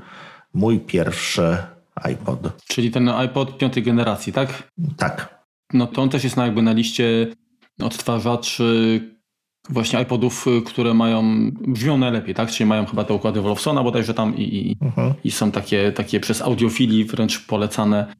[0.53, 1.57] mój pierwszy
[1.95, 2.63] iPod.
[2.67, 4.71] Czyli ten iPod piątej generacji, tak?
[4.97, 5.43] Tak.
[5.73, 7.27] No to on też jest na jakby na liście
[7.81, 9.01] odtwarzaczy
[9.69, 12.51] właśnie iPodów, y, które mają, brzmią najlepiej, tak?
[12.51, 15.13] Czyli mają chyba te układy Wolfsona bodajże tam i, i, mhm.
[15.23, 18.15] i są takie, takie przez audiofili wręcz polecane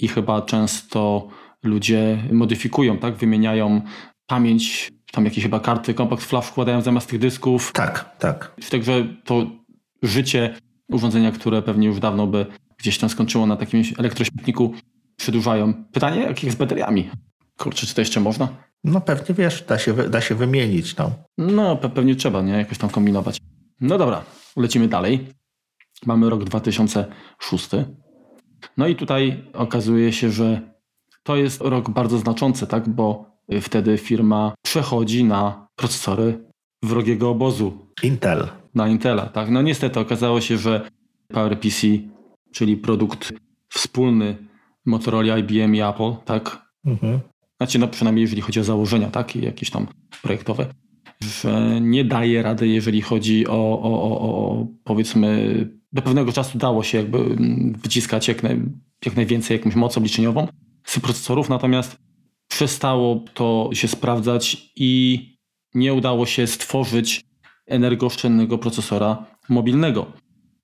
[0.00, 1.28] i chyba często
[1.62, 3.14] ludzie modyfikują, tak?
[3.14, 3.80] Wymieniają
[4.26, 7.72] pamięć, tam jakieś chyba karty Compact Flash wkładają zamiast tych dysków.
[7.72, 8.54] Tak, tak.
[8.70, 9.46] Także to
[10.02, 10.54] życie
[10.88, 12.46] urządzenia, które pewnie już dawno by
[12.78, 14.74] gdzieś tam skończyło na takim elektrośmietniku,
[15.16, 15.74] przedłużają.
[15.92, 17.10] Pytanie, jak jest z bateriami?
[17.58, 18.48] Kurczę, czy to jeszcze można?
[18.84, 20.96] No pewnie wiesz, da się, da się wymienić.
[20.96, 22.52] No, no pe pewnie trzeba, nie?
[22.52, 23.38] Jakoś tam kombinować.
[23.80, 24.24] No dobra,
[24.56, 25.26] lecimy dalej.
[26.06, 27.68] Mamy rok 2006.
[28.76, 30.60] No i tutaj okazuje się, że
[31.22, 32.88] to jest rok bardzo znaczący, tak?
[32.88, 33.24] Bo
[33.60, 36.44] wtedy firma przechodzi na procesory
[36.82, 37.86] wrogiego obozu.
[38.02, 38.48] Intel.
[38.74, 39.50] Na Intela, tak.
[39.50, 40.90] No niestety okazało się, że
[41.28, 41.86] PowerPC,
[42.52, 43.32] czyli produkt
[43.68, 44.36] wspólny
[44.86, 46.62] Motorola, IBM i Apple, tak?
[46.84, 47.20] Mhm.
[47.62, 49.36] Znaczy, no przynajmniej jeżeli chodzi o założenia, tak?
[49.36, 49.86] I jakieś tam
[50.22, 50.66] projektowe,
[51.20, 56.82] że nie daje rady, jeżeli chodzi o, o, o, o powiedzmy, do pewnego czasu dało
[56.82, 58.60] się jakby mm, wyciskać jak, naj,
[59.06, 60.48] jak najwięcej jakąś moc obliczeniową
[60.84, 61.96] z procesorów, natomiast
[62.48, 65.20] przestało to się sprawdzać i
[65.74, 67.24] nie udało się stworzyć
[67.66, 70.12] energooszczędnego procesora mobilnego.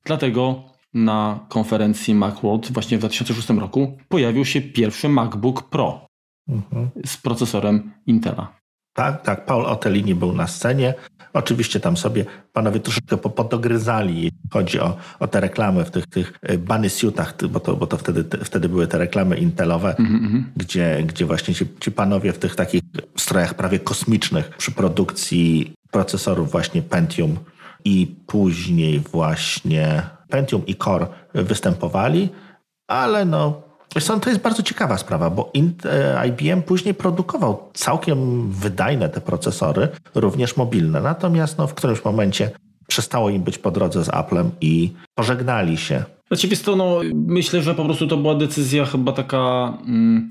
[0.04, 6.07] Dlatego na konferencji Macworld właśnie w 2006 roku pojawił się pierwszy MacBook Pro
[6.48, 6.90] mhm.
[7.06, 8.58] z procesorem Intela.
[8.98, 9.46] Tak, tak.
[9.46, 10.94] Paul Otelini był na scenie.
[11.32, 16.32] Oczywiście tam sobie panowie troszeczkę podogryzali, jeśli chodzi o, o te reklamy w tych, tych
[16.42, 20.42] e, bunny suitach, bo to, bo to wtedy, wtedy były te reklamy intelowe, mm -hmm.
[20.56, 22.82] gdzie, gdzie właśnie ci, ci panowie w tych takich
[23.16, 27.36] strojach prawie kosmicznych przy produkcji procesorów właśnie Pentium
[27.84, 32.28] i później właśnie Pentium i Core występowali,
[32.88, 35.52] ale no Zresztą to jest bardzo ciekawa sprawa, bo
[36.28, 41.00] IBM później produkował całkiem wydajne te procesory, również mobilne.
[41.00, 42.50] Natomiast no, w którymś momencie
[42.86, 46.04] przestało im być po drodze z Applem i pożegnali się.
[46.28, 50.30] Znaczy, to, no, myślę, że po prostu to była decyzja chyba taka mm,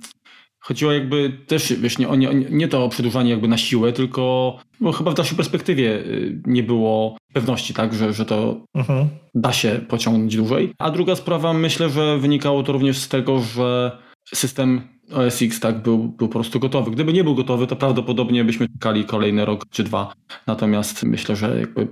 [0.67, 4.91] Chodziło jakby też, wiesz, nie, nie, nie to o przedłużanie jakby na siłę, tylko bo
[4.91, 9.07] chyba w dalszej perspektywie y, nie było pewności, tak, że, że to mhm.
[9.35, 10.73] da się pociągnąć dłużej.
[10.79, 13.97] A druga sprawa, myślę, że wynikało to również z tego, że
[14.33, 14.81] system
[15.13, 16.91] OS X tak był, był po prostu gotowy.
[16.91, 20.13] Gdyby nie był gotowy, to prawdopodobnie byśmy czekali kolejny rok czy dwa.
[20.47, 21.87] Natomiast myślę, że jakby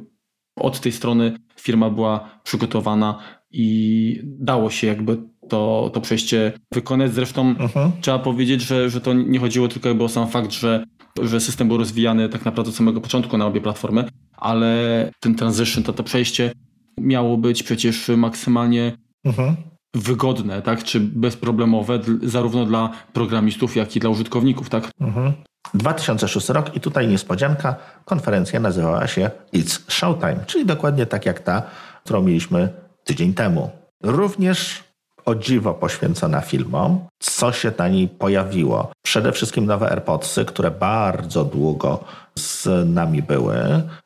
[0.56, 3.20] od tej strony firma była przygotowana
[3.52, 5.18] i dało się jakby
[5.50, 7.14] to, to przejście wykonać.
[7.14, 7.92] Zresztą uh-huh.
[8.02, 10.86] trzeba powiedzieć, że, że to nie chodziło tylko jakby o sam fakt, że,
[11.22, 15.84] że system był rozwijany tak naprawdę od samego początku na obie platformy, ale ten transition,
[15.84, 16.52] to, to przejście
[16.98, 19.54] miało być przecież maksymalnie uh-huh.
[19.96, 24.92] wygodne, tak, czy bezproblemowe zarówno dla programistów, jak i dla użytkowników, tak.
[25.02, 25.32] Uh-huh.
[25.74, 27.76] 2006 rok i tutaj niespodzianka,
[28.06, 31.64] konferencja nazywała się It's Showtime, czyli dokładnie tak jak ta,
[32.04, 32.70] którą mieliśmy
[33.04, 33.70] tydzień temu.
[34.04, 34.85] Również
[35.26, 37.00] o dziwo poświęcona filmom.
[37.20, 38.92] Co się na niej pojawiło?
[39.06, 42.04] Przede wszystkim nowe AirPodsy, które bardzo długo
[42.40, 43.56] z nami były.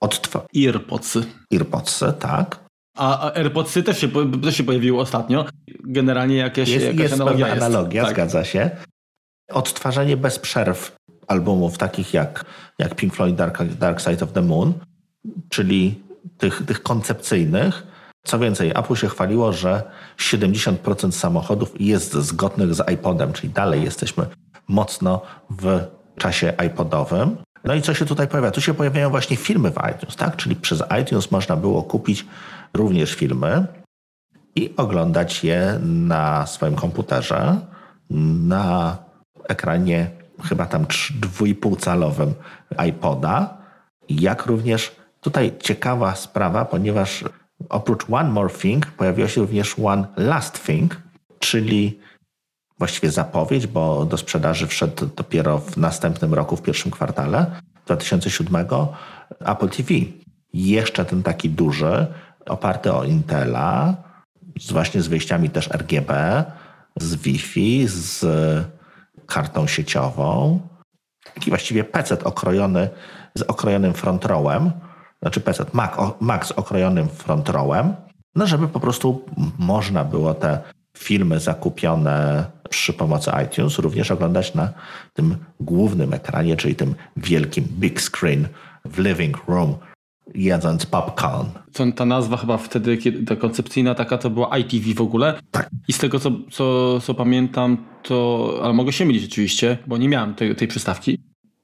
[0.04, 1.24] Odtwa- Earpodsy.
[1.54, 2.60] Earpodsy, tak.
[2.98, 4.08] A AirPodsy też się,
[4.44, 5.46] też się pojawiły ostatnio.
[5.84, 7.48] Generalnie jakieś, jest, jakaś jest analogia.
[7.48, 8.14] Jest analogia, tak.
[8.14, 8.70] zgadza się.
[9.52, 10.96] Odtwarzanie bez przerw
[11.28, 12.46] albumów takich jak,
[12.80, 14.74] jak Pink Floyd Dark, Dark Side of the Moon,
[15.50, 16.02] czyli
[16.38, 17.88] tych, tych koncepcyjnych,
[18.24, 19.84] co więcej, Apple się chwaliło, że
[20.18, 24.26] 70% samochodów jest zgodnych z iPodem, czyli dalej jesteśmy
[24.68, 25.80] mocno w
[26.18, 27.38] czasie iPodowym.
[27.64, 28.52] No i co się tutaj pojawia?
[28.52, 30.36] Tu się pojawiają właśnie filmy w iTunes, tak?
[30.36, 32.26] Czyli przez iTunes można było kupić
[32.74, 33.66] również filmy
[34.56, 37.60] i oglądać je na swoim komputerze,
[38.10, 38.98] na
[39.48, 40.10] ekranie
[40.44, 42.34] chyba tam 2,5 calowym
[42.88, 43.58] iPoda,
[44.10, 47.24] jak również tutaj ciekawa sprawa, ponieważ
[47.70, 51.02] Oprócz One More Thing pojawiła się również One Last Thing,
[51.40, 52.00] czyli
[52.80, 57.46] właściwie zapowiedź, bo do sprzedaży wszedł dopiero w następnym roku, w pierwszym kwartale
[57.86, 58.66] 2007
[59.40, 59.94] Apple TV.
[60.54, 62.08] Jeszcze ten taki duży,
[62.46, 63.96] oparty o Intela,
[64.60, 66.44] z właśnie z wyjściami też RGB,
[66.96, 68.26] z Wi-Fi, z
[69.26, 70.60] kartą sieciową.
[71.36, 72.90] Taki właściwie PC okrojony
[73.36, 74.72] z okrojonym front rowem
[75.22, 77.94] znaczy PC, Mac, Mac z okrojonym front rowem,
[78.36, 79.26] no żeby po prostu
[79.60, 80.60] można było te
[80.98, 84.70] filmy zakupione przy pomocy iTunes również oglądać na
[85.14, 88.48] tym głównym ekranie, czyli tym wielkim big screen
[88.86, 89.76] w living room,
[90.36, 91.48] jedząc popcorn.
[91.74, 95.40] To, ta nazwa chyba wtedy, kiedy ta koncepcyjna taka to była ITV w ogóle.
[95.52, 95.70] Tak.
[95.88, 100.10] I z tego co, co, co pamiętam, to, ale mogę się mylić oczywiście, bo nie
[100.10, 101.20] miałem tej, tej przystawki,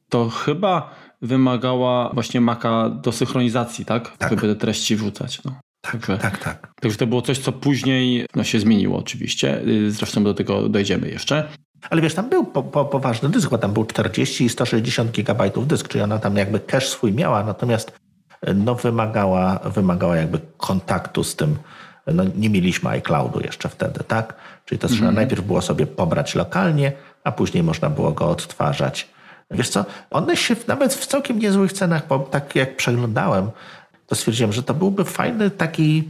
[0.10, 4.18] to chyba wymagała właśnie Maca do synchronizacji, tak?
[4.18, 4.30] tak.
[4.30, 5.44] Żeby te treści wrzucać.
[5.44, 5.56] No.
[5.92, 6.74] Także, tak, tak.
[6.82, 9.62] Także to było coś, co później no, się zmieniło oczywiście.
[9.68, 11.48] Y, zresztą do tego dojdziemy jeszcze.
[11.90, 15.68] Ale wiesz, tam był po, po, poważny dysk, bo tam był 40 i 160 gigabajtów
[15.68, 18.00] dysk, czyli ona tam jakby cache swój miała, natomiast
[18.56, 21.58] no, wymagała, wymagała jakby kontaktu z tym.
[22.08, 24.36] No, nie mieliśmy iCloudu jeszcze wtedy, tak?
[24.66, 25.16] Czyli to trzeba mm.
[25.16, 26.92] najpierw było sobie pobrać lokalnie,
[27.24, 29.10] a później można było go odtwarzać.
[29.52, 33.50] Wiesz co, one się nawet w całkiem niezłych cenach, bo tak jak przeglądałem,
[34.08, 36.04] to stwierdziłem, że to byłby fajny taki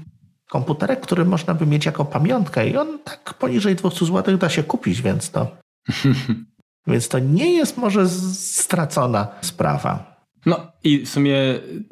[0.50, 4.64] komputerek, który można by mieć jako pamiątkę i on tak poniżej 200 zł da się
[4.64, 5.48] kupić, więc to,
[6.88, 10.16] więc to nie jest może stracona sprawa.
[10.46, 11.36] No i w sumie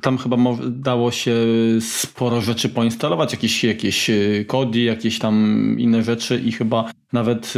[0.01, 0.37] tam chyba
[0.69, 1.35] dało się
[1.81, 5.35] sporo rzeczy poinstalować, jakieś, jakieś e, kody, jakieś tam
[5.79, 7.53] inne rzeczy i chyba nawet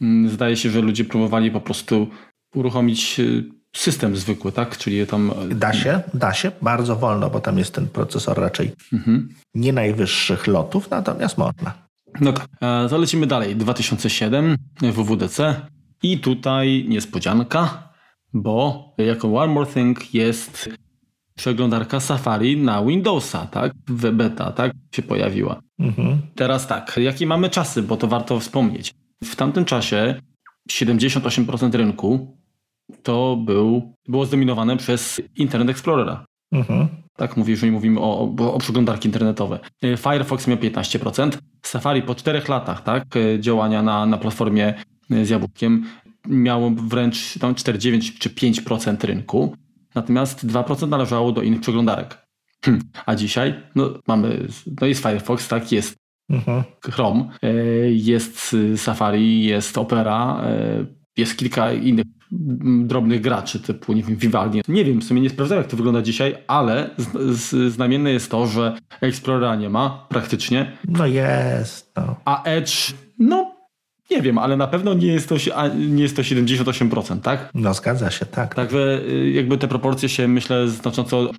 [0.00, 2.06] e, zdaje się, że ludzie próbowali po prostu
[2.54, 3.24] uruchomić e,
[3.76, 4.78] system zwykły, tak?
[4.78, 5.32] Czyli tam.
[5.50, 9.28] Da się, da się, bardzo wolno, bo tam jest ten procesor raczej mhm.
[9.54, 11.86] nie najwyższych lotów, natomiast można.
[12.20, 12.48] No tak,
[12.88, 13.56] zalecimy dalej.
[13.56, 15.60] 2007 WWDC
[16.02, 17.86] i tutaj niespodzianka
[18.42, 20.70] bo jako One More Thing jest
[21.34, 23.72] przeglądarka Safari na Windowsa, tak?
[23.88, 24.72] W beta, tak?
[24.94, 25.60] Się pojawiła.
[25.78, 26.18] Mhm.
[26.34, 28.94] Teraz tak, jakie mamy czasy, bo to warto wspomnieć.
[29.24, 30.20] W tamtym czasie
[30.68, 32.36] 78% rynku
[33.02, 36.24] to był, było zdominowane przez Internet Explorera.
[36.52, 36.88] Mhm.
[37.16, 39.58] Tak mówisz, że mówimy o, o, o przeglądarki internetowe.
[39.96, 41.30] Firefox miał 15%,
[41.62, 43.04] Safari po 4 latach tak,
[43.38, 44.74] działania na, na platformie
[45.10, 45.86] z jabłkiem
[46.28, 49.56] miało wręcz tam 4,9 czy 5% rynku,
[49.94, 52.26] natomiast 2% należało do innych przeglądarek.
[52.64, 52.80] Hm.
[53.06, 54.48] A dzisiaj no, mamy,
[54.80, 55.96] no jest Firefox, tak, jest
[56.30, 56.62] mhm.
[56.84, 57.54] Chrome, e,
[57.90, 62.06] jest Safari, jest Opera, e, jest kilka innych
[62.84, 64.62] drobnych graczy typu, nie wiem, Vivaldi.
[64.68, 66.90] Nie wiem, w sumie nie sprawdzałem jak to wygląda dzisiaj, ale
[67.68, 70.72] znamienne jest to, że Explorera nie ma praktycznie.
[70.88, 71.92] No jest.
[71.96, 72.16] No.
[72.24, 73.56] A Edge, no
[74.10, 75.34] nie wiem, ale na pewno nie jest to,
[75.78, 77.50] nie jest to 78%, tak?
[77.54, 78.54] No zgadza się, tak.
[78.54, 81.30] Także y, jakby te proporcje się myślę znacząco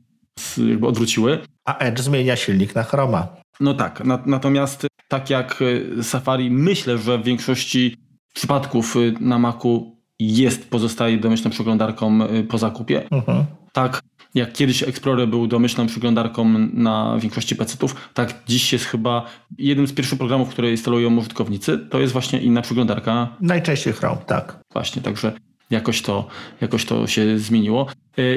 [0.69, 1.39] jakby odwróciły.
[1.65, 3.27] A Edge zmienia silnik na Chroma.
[3.59, 7.97] No tak, na, natomiast tak jak y, Safari myślę, że w większości
[8.33, 13.09] przypadków y, na Macu jest, pozostaje domyślną przeglądarką po zakupie.
[13.11, 13.45] Mhm.
[13.73, 14.01] Tak,
[14.35, 19.25] jak kiedyś Explorer był domyślną przeglądarką na większości PC-ów, tak dziś jest chyba
[19.57, 23.35] jednym z pierwszych programów, które instalują użytkownicy, to jest właśnie inna przeglądarka.
[23.41, 24.59] Najczęściej Chrome, tak.
[24.73, 25.31] Właśnie, także
[25.69, 26.27] jakoś to,
[26.61, 27.87] jakoś to się zmieniło.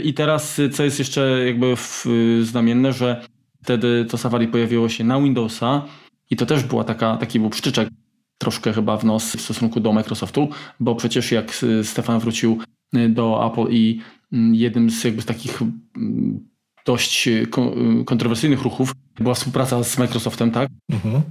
[0.05, 1.75] I teraz, co jest jeszcze jakby
[2.43, 3.25] znamienne, że
[3.63, 5.83] wtedy to Safari pojawiło się na Windowsa
[6.31, 7.89] i to też była taka, taki był przyczyczek
[8.39, 10.49] troszkę chyba w nos w stosunku do Microsoftu,
[10.81, 12.59] bo przecież jak Stefan wrócił
[12.93, 14.01] do Apple i
[14.33, 15.63] Mm, jednym z jakby z takich
[15.97, 16.49] mm,
[16.87, 17.47] dość e, e,
[18.05, 20.69] kontrowersyjnych ruchów była współpraca z Microsoftem, tak?
[20.91, 21.23] Mhm.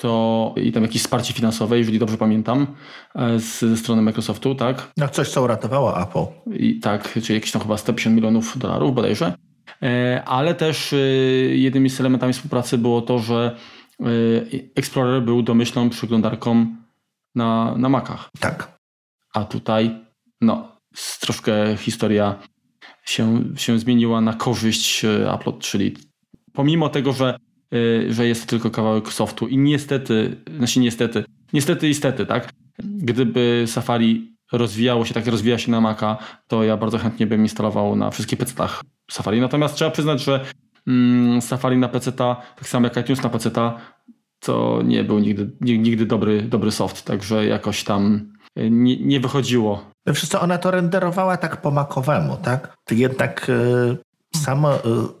[0.00, 2.66] To i tam jakieś wsparcie finansowe, jeżeli dobrze pamiętam,
[3.14, 4.92] e, z, ze strony Microsoftu, tak?
[4.96, 6.52] No coś, co uratowało Apple.
[6.52, 9.32] I, tak, czyli jakieś tam chyba 150 milionów dolarów bodajże.
[10.24, 10.94] Ale też
[11.50, 13.56] jednymi z elementami współpracy było to, że
[14.74, 16.66] Explorer był domyślną przeglądarką
[17.34, 18.28] na, na Macach.
[18.40, 18.78] Tak.
[19.34, 19.90] A tutaj,
[20.40, 20.76] no,
[21.20, 22.38] troszkę historia
[23.04, 25.96] się, się zmieniła na korzyść e, Upload, czyli
[26.52, 27.36] pomimo tego, że,
[27.72, 33.64] e, że jest to tylko kawałek softu i niestety, znaczy niestety, niestety niestety, tak, gdyby
[33.66, 36.16] Safari rozwijało się, tak rozwija się na Maca,
[36.46, 39.40] to ja bardzo chętnie bym instalował na wszystkich PC-tach Safari.
[39.40, 40.44] Natomiast trzeba przyznać, że
[40.86, 43.50] mm, Safari na PC, tak samo jak iTunes na PC,
[44.40, 49.90] to nie był nigdy, nigdy dobry, dobry soft, także jakoś tam nie, nie wychodziło.
[50.06, 52.76] Wiesz co, ona to renderowała tak po makowemu, tak?
[52.90, 53.96] Jednak y,
[54.36, 54.68] sam, y,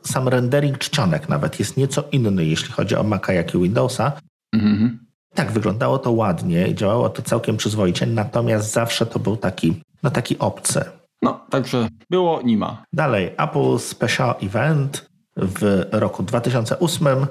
[0.02, 4.12] sam rendering czcionek nawet jest nieco inny, jeśli chodzi o Maca, jak i Windowsa.
[4.54, 5.05] Mhm.
[5.36, 10.38] Tak, wyglądało to ładnie, działało to całkiem przyzwoicie, natomiast zawsze to był taki, no taki
[10.38, 10.84] obcy.
[11.22, 12.84] No, także było, nie ma.
[12.92, 17.26] Dalej, Apple Special Event w roku 2008,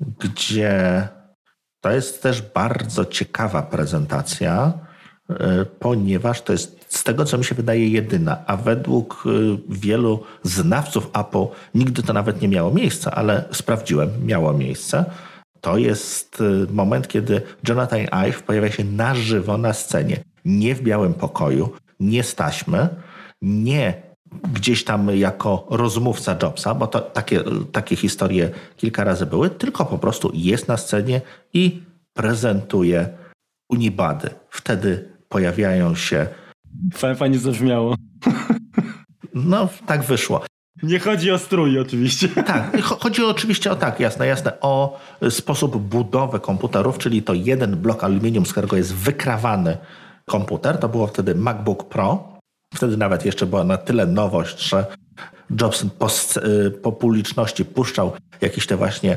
[0.00, 1.08] gdzie
[1.80, 4.72] to jest też bardzo ciekawa prezentacja,
[5.40, 9.30] E, ponieważ to jest z tego, co mi się wydaje, jedyna, a według e,
[9.68, 15.04] wielu znawców Apple nigdy to nawet nie miało miejsca, ale sprawdziłem, miało miejsce.
[15.62, 20.24] To jest e, moment, kiedy Jonathan Ive pojawia się na żywo na scenie.
[20.44, 22.88] Nie w białym pokoju, nie z taśmy,
[23.42, 24.02] nie
[24.52, 27.40] gdzieś tam jako rozmówca Jobsa, bo to takie,
[27.72, 31.20] takie historie kilka razy były, tylko po prostu jest na scenie
[31.54, 31.82] i
[32.14, 33.08] prezentuje
[33.68, 34.30] Unibady.
[34.50, 36.26] Wtedy pojawiają się.
[37.16, 37.94] Fajnie zabrzmiało.
[39.34, 40.44] No, tak wyszło.
[40.82, 42.28] Nie chodzi o strój oczywiście.
[42.46, 45.00] Tak, chodzi oczywiście o tak, jasne, jasne, o
[45.30, 49.78] sposób budowy komputerów, czyli to jeden blok aluminium, z którego jest wykrawany
[50.26, 50.78] komputer.
[50.78, 52.38] To było wtedy MacBook Pro.
[52.74, 54.86] Wtedy nawet jeszcze była na tyle nowość, że
[55.60, 56.06] Jobs po,
[56.66, 59.16] y, po publiczności puszczał jakieś te właśnie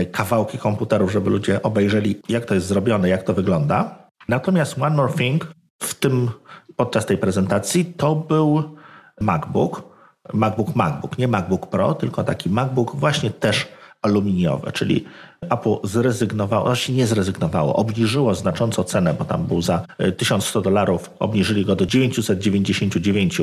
[0.00, 4.08] y, kawałki komputerów, żeby ludzie obejrzeli, jak to jest zrobione, jak to wygląda.
[4.28, 6.30] Natomiast One More Thing w tym,
[6.76, 8.76] podczas tej prezentacji to był
[9.20, 9.91] MacBook,
[10.34, 13.68] MacBook MacBook, nie MacBook Pro, tylko taki MacBook właśnie też
[14.02, 15.04] aluminiowy, czyli
[15.40, 21.10] Apple zrezygnowało, znaczy nie zrezygnowało, obniżyło znacząco cenę, bo tam był za 1100 e, dolarów,
[21.18, 23.40] obniżyli go do 999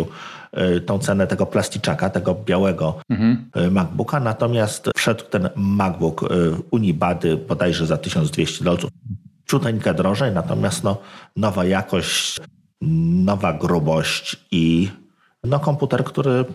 [0.51, 3.49] e, tą cenę tego plasticzaka, tego białego mhm.
[3.53, 6.29] E, MacBooka, natomiast wszedł ten MacBook
[6.71, 8.89] Unibady bodajże za 1200 dolców.
[9.47, 10.97] Ciuteńkę drożej, natomiast no,
[11.35, 12.39] nowa jakość,
[12.81, 14.89] nowa grubość i
[15.43, 16.45] no, komputer, który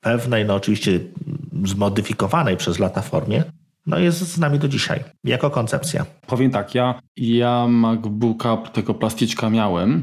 [0.00, 1.00] pewnej, no oczywiście
[1.64, 3.44] zmodyfikowanej przez lata formie,
[3.86, 6.06] no jest z nami do dzisiaj, jako koncepcja.
[6.26, 10.02] Powiem tak, ja, ja MacBooka tego plasticzka miałem.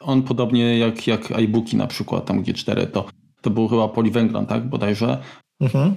[0.00, 3.06] On podobnie jak, jak iBooki na przykład, tam G4, to,
[3.40, 5.18] to był chyba poliwęglan, tak, bodajże.
[5.60, 5.94] Mhm.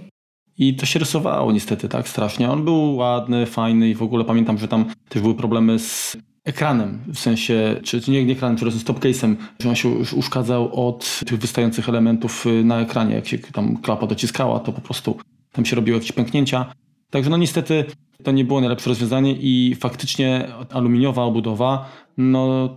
[0.58, 2.52] I to się rysowało niestety tak strasznie.
[2.52, 7.00] On był ładny, fajny i w ogóle pamiętam, że tam też były problemy z ekranem,
[7.14, 11.40] w sensie, czy, czy nie, nie ekranem, przepraszam, stopcase'em, że on się uszkadzał od tych
[11.40, 13.16] wystających elementów y, na ekranie.
[13.16, 15.18] Jak się tam klapa dociskała, to po prostu
[15.52, 16.74] tam się robiły jakieś pęknięcia.
[17.10, 17.86] Także no niestety
[18.24, 22.70] to nie było najlepsze rozwiązanie i faktycznie aluminiowa obudowa, no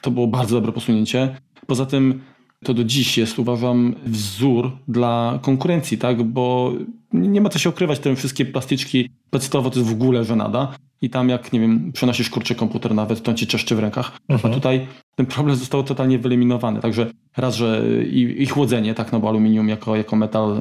[0.00, 1.36] to było bardzo dobre posunięcie.
[1.66, 2.20] Poza tym
[2.64, 6.22] to do dziś jest, uważam, wzór dla konkurencji, tak?
[6.22, 6.72] Bo
[7.12, 11.10] nie ma co się ukrywać, te wszystkie plastyczki podstawowo to jest w ogóle żenada i
[11.10, 14.18] tam jak, nie wiem, przenosisz kurczę komputer nawet, to on ci czeszczy w rękach.
[14.28, 14.52] Mhm.
[14.52, 16.80] A tutaj ten problem został totalnie wyeliminowany.
[16.80, 20.58] Także raz, że i, i, chłodzenie, tak, no bo aluminium jako, jako metal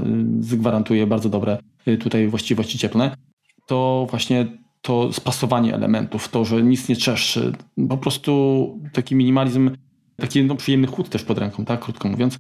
[0.53, 3.15] y, gwarantuje bardzo dobre y, tutaj właściwości cieplne,
[3.67, 4.45] to właśnie
[4.81, 7.53] to spasowanie elementów, to, że nic nie czeszczy,
[7.89, 9.71] po prostu taki minimalizm,
[10.17, 12.39] taki no, przyjemny chłód też pod ręką, tak, krótko mówiąc.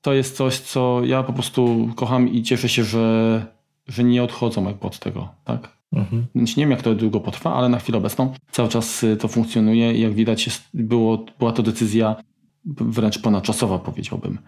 [0.00, 3.46] To jest coś, co ja po prostu kocham i cieszę się, że,
[3.86, 5.74] że nie odchodzą jakby od tego, tak.
[5.92, 6.26] Mhm.
[6.34, 9.92] Nie wiem, jak to długo potrwa, ale na chwilę obecną cały czas y, to funkcjonuje
[9.92, 12.16] i jak widać jest, było, była to decyzja
[12.64, 14.38] wręcz ponadczasowa, powiedziałbym.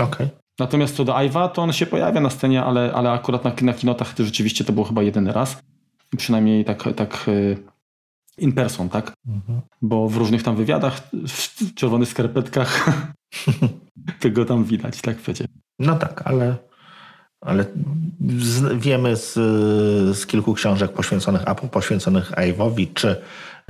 [0.00, 0.28] Okay.
[0.58, 3.72] Natomiast co do Iwa, to on się pojawia na scenie, ale, ale akurat na, na
[3.72, 5.62] kinotach to rzeczywiście to było chyba jeden raz.
[6.16, 7.56] Przynajmniej tak, tak y,
[8.38, 9.12] in person, tak?
[9.28, 9.60] Mhm.
[9.82, 12.86] Bo w różnych tam wywiadach, w czerwonych skarpetkach
[14.20, 15.44] tego tam widać, tak wiecie.
[15.78, 16.56] No tak, ale
[17.40, 17.64] ale
[18.38, 19.34] z, wiemy z,
[20.18, 23.16] z, kilku książek poświęconych Apple, poświęconych Ive'owi czy,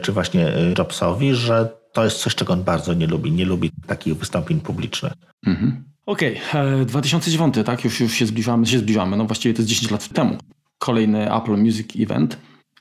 [0.02, 3.32] czy właśnie Jobsowi, że to jest coś, czego on bardzo nie lubi.
[3.32, 5.12] Nie lubi takich wystąpień publicznych.
[5.46, 5.84] Mhm.
[6.06, 6.84] Okej, okay.
[6.84, 7.84] 2009, tak?
[7.84, 9.16] Już, już się zbliżamy, się zbliżamy.
[9.16, 10.36] No właściwie to jest 10 lat temu.
[10.78, 12.38] Kolejny Apple Music Event.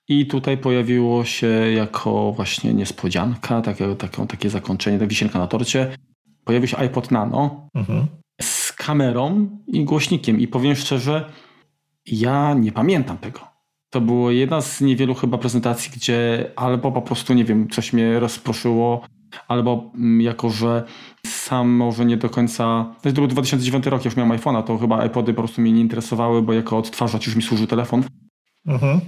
[0.08, 5.98] I tutaj pojawiło się jako właśnie niespodzianka, takie, takie, takie zakończenie, ta wisienka na torcie.
[6.44, 7.70] Pojawił się iPod Nano.
[7.74, 8.08] Mhm
[8.42, 10.40] z kamerą i głośnikiem.
[10.40, 11.32] I powiem szczerze,
[12.06, 13.40] ja nie pamiętam tego.
[13.90, 18.20] To było jedna z niewielu chyba prezentacji, gdzie albo po prostu, nie wiem, coś mnie
[18.20, 19.02] rozproszyło,
[19.48, 20.84] albo mm, jako, że
[21.26, 22.96] sam może nie do końca...
[23.02, 25.82] To był 2009 rok, ja już miałem iPhone'a, to chyba iPody po prostu mnie nie
[25.82, 28.04] interesowały, bo jako odtwarzacz już mi służył telefon.
[28.66, 29.00] Mhm.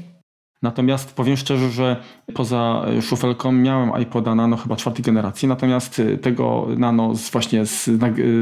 [0.61, 2.03] Natomiast powiem szczerze, że
[2.33, 7.89] poza szufelką miałem iPoda Nano chyba czwartej generacji, natomiast y, tego Nano z, właśnie z,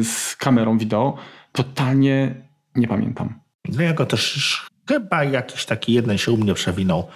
[0.07, 1.17] z kamerą wideo
[1.51, 2.35] totalnie
[2.75, 3.39] nie pamiętam.
[3.69, 7.07] No ja go też chyba jakiś taki jeden się u mnie przewinął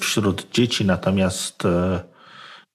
[0.00, 1.62] wśród dzieci, natomiast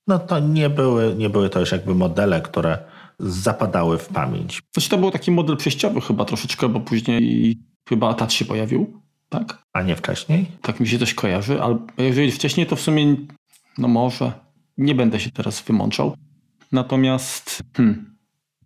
[0.08, 2.78] no to nie były, nie były to już jakby modele, które
[3.20, 4.62] zapadały w pamięć.
[4.74, 7.58] Znaczy to był taki model przejściowy chyba troszeczkę, bo później
[7.90, 9.64] chyba Touch się pojawił tak?
[9.74, 10.52] A nie wcześniej?
[10.62, 13.16] Tak mi się coś kojarzy, ale jeżeli wcześniej, to w sumie,
[13.78, 14.32] no może,
[14.78, 16.16] nie będę się teraz wymączał.
[16.72, 18.18] Natomiast hmm,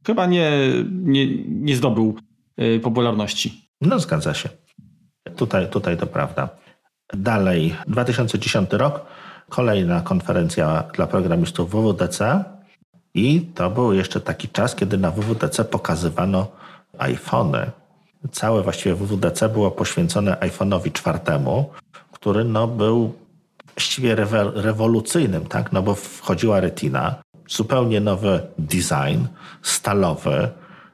[0.08, 0.52] chyba nie,
[0.92, 2.18] nie, nie zdobył
[2.62, 3.70] y, popularności.
[3.82, 4.50] No zgadza się.
[5.36, 6.50] Tutaj, tutaj to prawda.
[7.14, 9.06] Dalej, 2010 rok,
[9.50, 12.44] kolejna konferencja dla programistów WWDC
[13.14, 16.48] i to był jeszcze taki czas, kiedy na WWDC pokazywano
[16.98, 17.72] iPhony
[18.32, 21.70] całe właściwie WWDC było poświęcone iPhone'owi czwartemu,
[22.12, 23.14] który no był
[23.76, 24.16] właściwie
[24.56, 25.72] rewolucyjnym, tak?
[25.72, 27.16] No bo wchodziła retina,
[27.50, 29.26] zupełnie nowy design,
[29.62, 30.50] stalowy,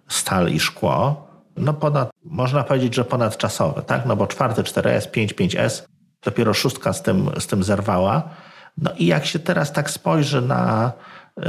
[0.07, 1.25] stal i szkło,
[1.57, 4.05] no ponad, można powiedzieć, że ponadczasowy, tak?
[4.05, 5.81] No bo czwarty 4S, 5, 5S,
[6.23, 8.29] dopiero szóstka z tym, z tym zerwała.
[8.77, 10.91] No i jak się teraz tak spojrzy na,
[11.37, 11.45] yy,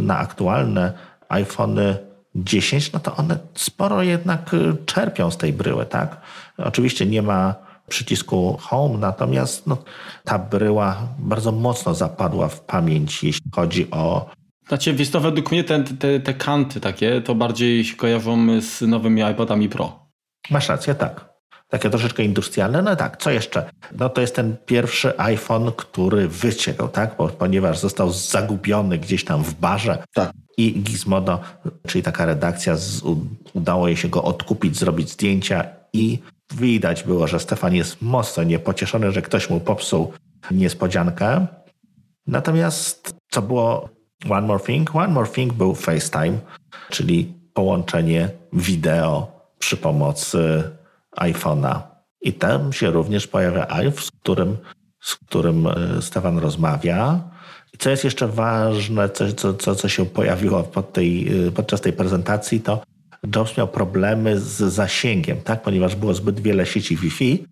[0.00, 0.92] na aktualne
[1.28, 1.96] iPhony
[2.34, 6.20] 10, no to one sporo jednak y, czerpią z tej bryły, tak?
[6.58, 7.54] Oczywiście nie ma
[7.88, 9.76] przycisku Home, natomiast no,
[10.24, 14.30] ta bryła bardzo mocno zapadła w pamięć, jeśli chodzi o
[14.68, 18.80] znaczy, wiesz to według mnie te, te, te kanty takie, to bardziej się kojarzą z
[18.80, 20.08] nowymi iPodami Pro.
[20.50, 21.27] Masz rację, tak.
[21.68, 22.82] Takie troszeczkę industrialne.
[22.82, 23.70] No tak, co jeszcze?
[23.98, 27.14] No to jest ten pierwszy iPhone, który wyciekł, tak?
[27.18, 30.02] Bo, ponieważ został zagubiony gdzieś tam w barze.
[30.14, 30.32] Tak.
[30.56, 31.40] I Gizmodo,
[31.86, 33.02] czyli taka redakcja, z,
[33.52, 36.18] udało jej się go odkupić, zrobić zdjęcia i
[36.54, 40.12] widać było, że Stefan jest mocno niepocieszony, że ktoś mu popsuł
[40.50, 41.46] niespodziankę.
[42.26, 43.88] Natomiast co było
[44.30, 44.96] One More Thing?
[44.96, 46.38] One More Thing był FaceTime,
[46.90, 50.62] czyli połączenie wideo przy pomocy
[51.20, 51.80] iPhone'a.
[52.20, 54.56] I tam się również pojawia iPhone, z którym,
[55.00, 57.20] z którym e, Stefan rozmawia.
[57.74, 61.92] I co jest jeszcze ważne, co, co, co, się pojawiło pod tej, e, podczas tej
[61.92, 62.82] prezentacji, to
[63.36, 65.62] Jobs miał problemy z zasięgiem, tak?
[65.62, 67.44] ponieważ było zbyt wiele sieci Wi-Fi.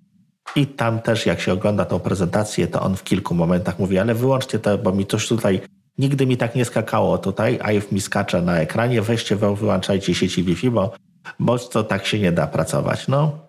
[0.56, 4.14] I tam też, jak się ogląda tą prezentację, to on w kilku momentach mówi, ale
[4.14, 5.60] wyłączcie to, bo mi coś tutaj,
[5.98, 10.70] nigdy mi tak nie skakało tutaj, iPhone mi skacze na ekranie, weźcie, wyłączajcie sieci Wi-Fi,
[10.70, 10.92] bo,
[11.38, 13.08] bo to tak się nie da pracować.
[13.08, 13.45] No,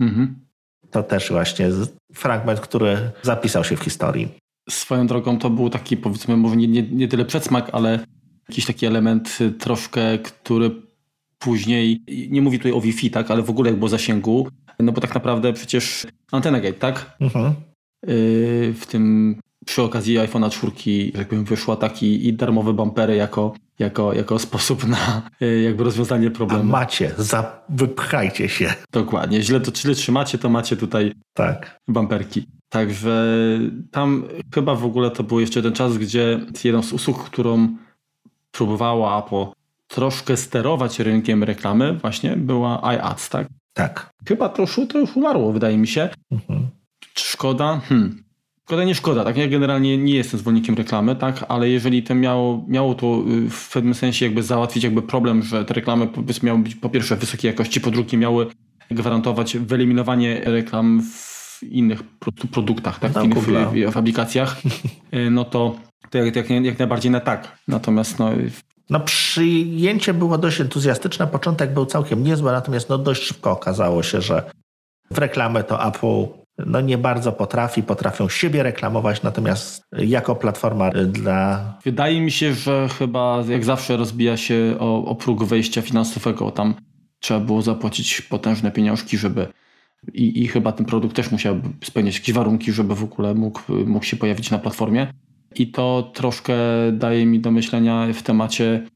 [0.00, 0.46] Mhm.
[0.90, 1.70] To też właśnie
[2.14, 4.28] fragment, który zapisał się w historii.
[4.70, 8.06] Swoją drogą to był taki, powiedzmy, może nie, nie, nie tyle przedsmak, ale
[8.48, 10.70] jakiś taki element y, troszkę, który
[11.38, 15.00] później, nie mówi tutaj o Wi-Fi, tak, ale w ogóle jak było zasięgu, no bo
[15.00, 17.16] tak naprawdę przecież antena gate, tak?
[17.20, 17.54] Mhm.
[18.08, 19.36] Y, w tym
[19.68, 24.86] przy okazji iPhone'a 4, jak powiem, wyszła taki i darmowe bumpery jako jako, jako sposób
[24.86, 26.62] na e, jakby rozwiązanie problemu.
[26.62, 28.74] A macie, za, wypchajcie się.
[28.92, 29.42] Dokładnie.
[29.42, 31.80] Źle to źle trzymacie, to macie tutaj tak.
[31.88, 32.46] bumperki.
[32.68, 33.38] Także
[33.90, 37.76] tam chyba w ogóle to był jeszcze ten czas, gdzie jedną z usług, którą
[38.50, 39.46] próbowała Apple
[39.88, 43.48] troszkę sterować rynkiem reklamy właśnie była iAds, tak?
[43.72, 44.10] Tak.
[44.28, 46.08] Chyba to już, to już umarło, wydaje mi się.
[46.30, 46.68] Mhm.
[47.14, 47.80] Szkoda?
[47.88, 48.27] Hmm.
[48.68, 49.36] Szkoda, nie szkoda, tak?
[49.36, 51.44] Ja generalnie nie jestem zwolennikiem reklamy, tak?
[51.48, 55.64] Ale jeżeli to miało, miało to y, w pewnym sensie jakby załatwić jakby problem, że
[55.64, 56.08] te reklamy
[56.42, 58.46] miały być po pierwsze wysokiej jakości, po drugie miały
[58.90, 62.02] gwarantować wyeliminowanie reklam w innych
[62.52, 63.12] produktach, tak?
[63.12, 64.56] w innych w, w aplikacjach,
[65.14, 65.76] y, no to,
[66.10, 67.58] to jak, jak, jak najbardziej na tak.
[67.68, 68.30] Natomiast no,
[68.90, 74.20] no przyjęcie było dość entuzjastyczne, początek był całkiem niezły, natomiast no dość szybko okazało się,
[74.20, 74.50] że
[75.10, 81.74] w reklamę to Apple no nie bardzo potrafi, potrafią siebie reklamować, natomiast jako platforma dla...
[81.84, 86.50] Wydaje mi się, że chyba jak zawsze rozbija się o, o próg wejścia finansowego.
[86.50, 86.74] Tam
[87.18, 89.46] trzeba było zapłacić potężne pieniążki, żeby
[90.14, 94.04] i, i chyba ten produkt też musiał spełniać jakieś warunki, żeby w ogóle mógł, mógł
[94.04, 95.12] się pojawić na platformie.
[95.54, 96.54] I to troszkę
[96.92, 98.86] daje mi do myślenia w temacie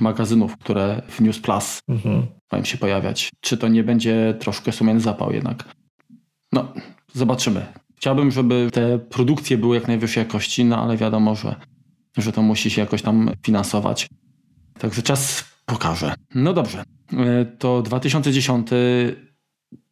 [0.00, 2.26] magazynów, które w News Plus mhm.
[2.52, 3.30] mają się pojawiać.
[3.40, 5.64] Czy to nie będzie troszkę sumienny zapał jednak?
[6.52, 6.72] No,
[7.12, 7.66] Zobaczymy.
[7.96, 11.56] Chciałbym, żeby te produkcje były jak najwyższej jakości, no ale wiadomo, że,
[12.16, 14.08] że to musi się jakoś tam finansować.
[14.78, 16.14] Także czas pokaże.
[16.34, 16.84] No dobrze.
[17.12, 18.68] E, to 2010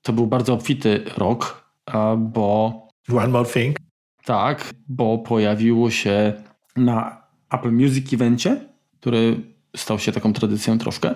[0.02, 1.72] to był bardzo obfity rok,
[2.18, 2.88] bo.
[3.08, 3.76] One more thing.
[4.24, 6.32] Tak, bo pojawiło się
[6.76, 8.60] na Apple Music Evencie,
[9.00, 9.36] który
[9.76, 11.14] stał się taką tradycją troszkę.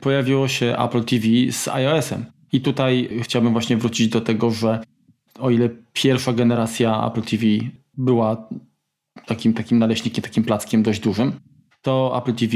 [0.00, 2.24] Pojawiło się Apple TV z iOS-em.
[2.52, 4.80] I tutaj chciałbym właśnie wrócić do tego, że
[5.40, 7.46] o ile pierwsza generacja Apple TV
[7.96, 8.48] była
[9.26, 11.32] takim, takim naleśnikiem, takim plackiem dość dużym,
[11.82, 12.54] to Apple TV,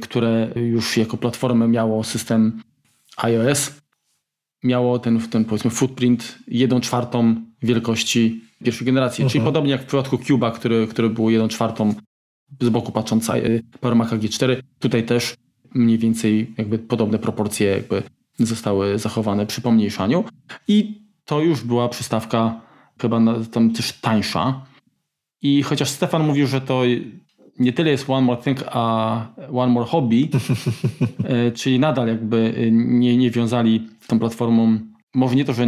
[0.00, 2.62] które już jako platformę miało system
[3.16, 3.80] iOS,
[4.62, 9.24] miało ten, ten powiedzmy footprint 1 czwartą wielkości pierwszej generacji.
[9.24, 9.44] Czyli mhm.
[9.44, 11.94] podobnie jak w przypadku Cube'a, który, który był 1 czwartą
[12.60, 13.30] z boku patrząc
[13.80, 15.34] Power Maca G4, tutaj też
[15.74, 18.02] mniej więcej jakby podobne proporcje jakby
[18.38, 20.24] zostały zachowane przy pomniejszaniu.
[20.68, 22.60] I to już była przystawka
[23.00, 23.20] chyba
[23.52, 24.66] tam też tańsza.
[25.42, 26.82] I chociaż Stefan mówił, że to
[27.58, 30.30] nie tyle jest One More Thing, a One More Hobby,
[31.24, 34.78] e, czyli nadal jakby nie, nie wiązali z tą platformą,
[35.14, 35.66] może nie to, że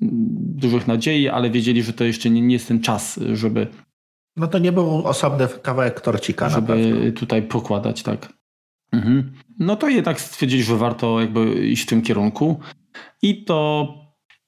[0.00, 3.66] dużych nadziei, ale wiedzieli, że to jeszcze nie, nie jest ten czas, żeby
[4.36, 8.32] no to nie był osobny kawałek torcika Żeby tutaj pokładać, tak.
[8.92, 9.32] Mhm.
[9.58, 12.60] No to jednak stwierdzili, że warto jakby iść w tym kierunku.
[13.22, 13.88] I to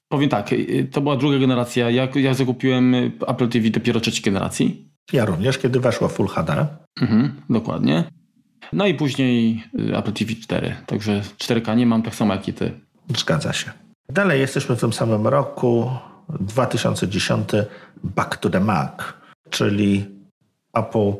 [0.09, 1.89] Powiem tak, y, to była druga generacja.
[1.89, 2.95] Ja, ja zakupiłem
[3.27, 4.89] Apple TV dopiero trzeciej generacji.
[5.13, 6.67] Ja również, kiedy weszło Full HD.
[7.01, 8.03] Mhm, dokładnie.
[8.73, 10.75] No i później y, Apple TV 4.
[10.85, 12.71] Także 4K nie mam tak samo jak i ty.
[13.17, 13.71] Zgadza się.
[14.09, 15.91] Dalej jesteśmy w tym samym roku,
[16.39, 17.49] 2010,
[18.03, 18.91] Back to the Mac,
[19.49, 20.05] czyli
[20.73, 21.13] Apple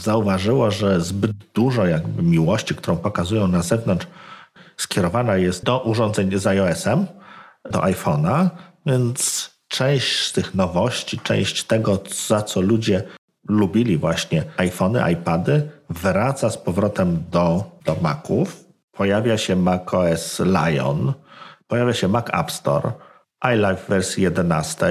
[0.00, 4.06] zauważyło, że zbyt dużo jakby miłości, którą pokazują na zewnątrz,
[4.76, 7.06] skierowana jest do urządzeń z iOS-em,
[7.70, 8.48] do iPhone'a,
[8.86, 13.02] więc część z tych nowości, część tego, za co ludzie
[13.48, 18.64] lubili właśnie iPhony, iPady, wraca z powrotem do, do Maców.
[18.92, 21.12] Pojawia się macOS Lion,
[21.66, 22.92] pojawia się Mac App Store,
[23.44, 24.86] iLife w wersji 11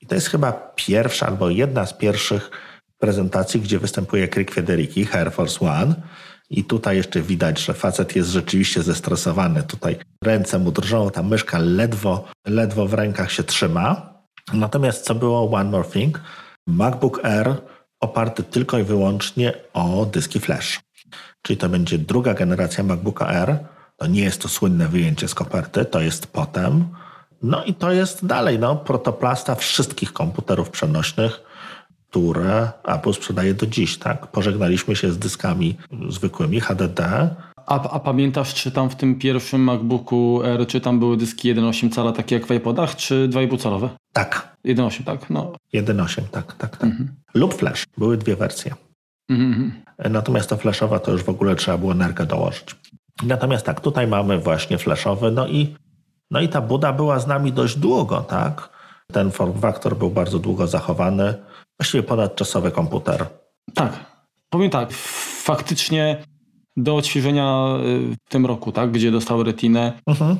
[0.00, 2.50] i to jest chyba pierwsza albo jedna z pierwszych
[2.98, 5.94] prezentacji, gdzie występuje Crick Federiki, Air Force One.
[6.50, 9.62] I tutaj jeszcze widać, że facet jest rzeczywiście zestresowany.
[9.62, 14.14] Tutaj ręce mu drżą, ta myszka ledwo, ledwo w rękach się trzyma.
[14.52, 16.20] Natomiast co było One More Thing?
[16.66, 17.56] MacBook Air
[18.00, 20.80] oparty tylko i wyłącznie o dyski flash.
[21.42, 23.58] Czyli to będzie druga generacja MacBooka Air.
[23.96, 26.88] To nie jest to słynne wyjęcie z koperty, to jest potem.
[27.42, 31.40] No i to jest dalej no, protoplasta wszystkich komputerów przenośnych,
[32.10, 33.98] które Apple sprzedaje do dziś.
[33.98, 34.26] Tak?
[34.26, 35.76] Pożegnaliśmy się z dyskami
[36.08, 37.00] zwykłymi HDD.
[37.66, 41.90] A, a pamiętasz, czy tam w tym pierwszym MacBooku R, czy tam były dyski 1,8
[41.94, 43.88] cala takie jak w iPodach, czy 2,5 calowe?
[44.12, 44.56] Tak.
[44.66, 45.30] 1,8, tak?
[45.30, 45.52] No.
[45.74, 46.84] 1,8, tak, tak, tak.
[46.84, 47.14] Mhm.
[47.34, 47.86] Lub flash.
[47.98, 48.74] Były dwie wersje.
[49.28, 49.72] Mhm.
[50.10, 52.76] Natomiast to flashowa to już w ogóle trzeba było nerkę dołożyć.
[53.22, 55.76] Natomiast tak, tutaj mamy właśnie flashowy, no i,
[56.30, 58.70] no i ta Buda była z nami dość długo, tak?
[59.12, 61.34] Ten form factor był bardzo długo zachowany.
[61.80, 63.26] Właściwie ponadczasowy komputer.
[63.74, 64.06] Tak.
[64.50, 64.92] Powiem tak,
[65.42, 66.22] faktycznie
[66.76, 67.76] do odświeżenia
[68.12, 69.92] y, w tym roku, tak, gdzie dostały retinę.
[70.06, 70.38] Mhm.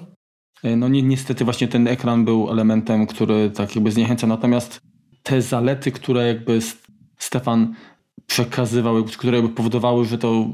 [0.65, 4.81] Y, no ni niestety właśnie ten ekran był elementem, który tak jakby zniechęca, natomiast
[5.23, 6.59] te zalety, które jakby
[7.19, 7.75] Stefan
[8.27, 10.47] przekazywał, które jakby powodowały, że to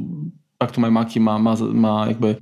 [0.61, 2.37] Back to My Maci ma, ma, ma jakby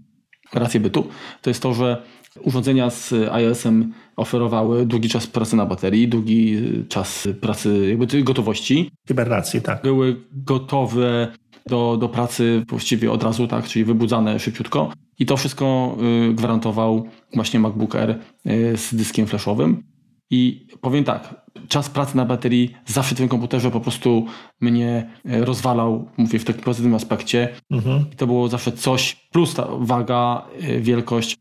[0.54, 1.08] rację bytu,
[1.42, 2.02] to jest to, że
[2.42, 6.58] urządzenia z iOS-em oferowały długi czas pracy na baterii, długi
[6.88, 8.90] czas pracy jakby gotowości.
[9.08, 9.82] Hibernacji, tak.
[9.82, 11.32] Były gotowe
[11.66, 14.92] do, do pracy właściwie od razu, tak, czyli wybudzane szybciutko.
[15.18, 15.96] I to wszystko
[16.30, 19.82] y, gwarantował właśnie MacBook Air y, z dyskiem flashowym.
[20.30, 24.26] I powiem tak, czas pracy na baterii zawsze w tym komputerze po prostu
[24.60, 27.48] mnie y, rozwalał, mówię w takim pozytywnym aspekcie.
[27.70, 28.04] Mhm.
[28.12, 30.46] I to było zawsze coś, plus ta waga,
[30.80, 31.36] wielkość,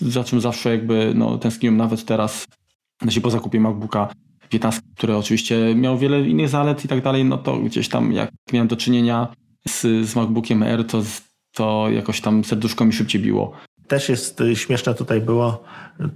[0.00, 2.46] za czym zawsze jakby no, tęskniłem nawet teraz,
[3.02, 4.08] znaczy po zakupie MacBooka
[4.48, 8.30] 15, który oczywiście miał wiele innych zalet i tak dalej, no to gdzieś tam jak
[8.52, 9.28] miałem do czynienia
[9.68, 11.02] z, z MacBookiem Air, to,
[11.52, 13.52] to jakoś tam serduszko mi szybciej biło.
[13.88, 15.64] Też jest y, śmieszne tutaj było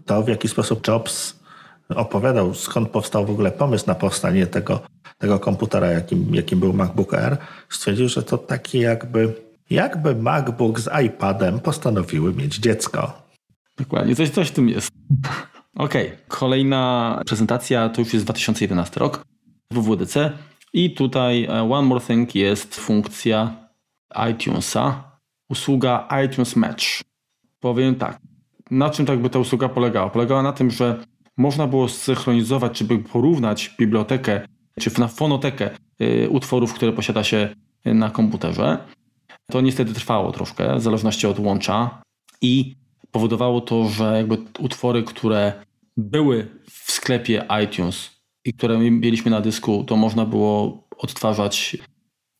[0.06, 1.40] to, w jaki sposób Jobs
[1.88, 4.80] opowiadał, skąd powstał w ogóle pomysł na powstanie tego,
[5.18, 7.36] tego komputera, jakim, jakim był MacBook Air.
[7.68, 9.34] Stwierdził, że to taki jakby,
[9.70, 13.29] jakby MacBook z iPadem postanowiły mieć dziecko.
[13.80, 14.90] Dokładnie, coś, coś w tym jest.
[15.76, 16.18] Okej, okay.
[16.28, 19.24] kolejna prezentacja to już jest 2011 rok
[19.70, 20.32] WWDC.
[20.72, 23.68] I tutaj e, one more thing jest funkcja
[24.30, 25.04] iTunesa,
[25.48, 26.84] usługa iTunes Match.
[27.60, 28.18] Powiem tak,
[28.70, 30.10] na czym tak by ta usługa polegała?
[30.10, 31.04] Polegała na tym, że
[31.36, 34.46] można było zsynchronizować, czy by porównać bibliotekę,
[34.80, 35.70] czy na fonotekę
[36.00, 37.48] y, utworów, które posiada się
[37.84, 38.78] na komputerze.
[39.50, 42.02] To niestety trwało troszkę, w zależności od łącza
[42.42, 42.80] i
[43.12, 45.52] powodowało to, że jakby utwory, które
[45.96, 48.10] były w sklepie iTunes
[48.44, 51.76] i które mieliśmy na dysku, to można było odtwarzać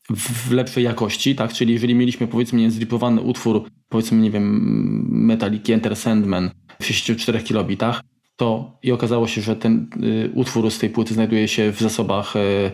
[0.09, 1.53] w lepszej jakości, tak?
[1.53, 6.51] Czyli jeżeli mieliśmy powiedzmy zripowany utwór, powiedzmy, nie wiem, Metallic Enter Sandman
[6.81, 8.01] w 64 kilobitach,
[8.35, 12.35] to i okazało się, że ten y, utwór z tej płyty znajduje się w zasobach
[12.35, 12.71] y,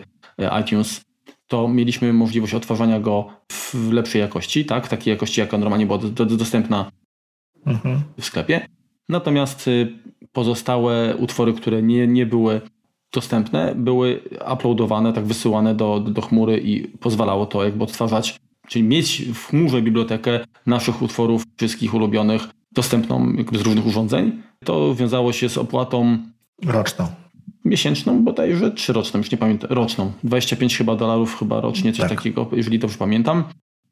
[0.60, 1.00] iTunes,
[1.46, 4.88] to mieliśmy możliwość odtwarzania go w lepszej jakości, tak?
[4.88, 6.90] Takiej jakości, jaka normalnie była do, do, dostępna
[7.68, 8.02] mhm.
[8.18, 8.66] w sklepie.
[9.08, 9.92] Natomiast y,
[10.32, 12.60] pozostałe utwory, które nie, nie były
[13.12, 14.20] dostępne, były
[14.52, 19.82] uploadowane, tak wysyłane do, do chmury i pozwalało to jakby odtwarzać, czyli mieć w chmurze
[19.82, 24.42] bibliotekę naszych utworów, wszystkich ulubionych, dostępną jakby z różnych urządzeń.
[24.64, 26.18] To wiązało się z opłatą
[26.64, 27.06] roczną.
[27.64, 30.12] Miesięczną bodajże, czy roczną, już nie pamiętam, roczną.
[30.24, 32.18] 25 chyba dolarów chyba rocznie, coś tak.
[32.18, 33.44] takiego, jeżeli dobrze pamiętam.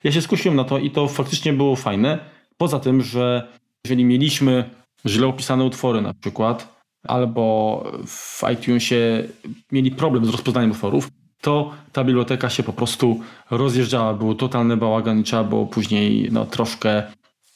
[0.04, 2.18] Ja się skusiłem na to i to faktycznie było fajne.
[2.56, 3.48] Poza tym, że
[3.86, 4.70] jeżeli mieliśmy
[5.06, 6.76] źle opisane utwory na przykład,
[7.08, 9.24] albo w iTunesie
[9.72, 11.08] mieli problem z rozpoznaniem utworów,
[11.40, 13.20] to ta biblioteka się po prostu
[13.50, 14.14] rozjeżdżała.
[14.14, 17.02] Był totalny bałagan i trzeba było później no, troszkę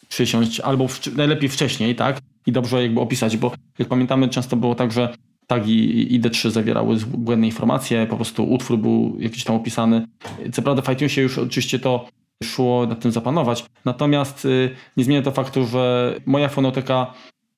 [0.09, 2.19] przysiąść, albo w, najlepiej wcześniej, tak?
[2.47, 5.15] I dobrze jakby opisać, bo jak pamiętamy, często było tak, że
[5.47, 10.07] tagi ID3 zawierały błędne informacje, po prostu utwór był jakiś tam opisany.
[10.53, 12.09] Co prawda w iTunesie już oczywiście to
[12.45, 17.15] szło nad tym zapanować, natomiast y, nie zmienia to faktu, że moja fonoteka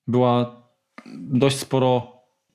[0.06, 0.62] była
[1.16, 2.12] dość sporo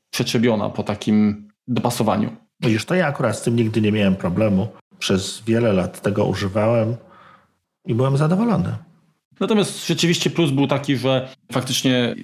[0.09, 2.35] przetrzebiona po takim dopasowaniu.
[2.59, 4.67] Widzisz, to ja akurat z tym nigdy nie miałem problemu.
[4.99, 6.95] Przez wiele lat tego używałem
[7.85, 8.75] i byłem zadowolony.
[9.39, 12.15] Natomiast rzeczywiście plus był taki, że faktycznie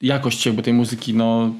[0.00, 1.54] jakość jakby tej muzyki no,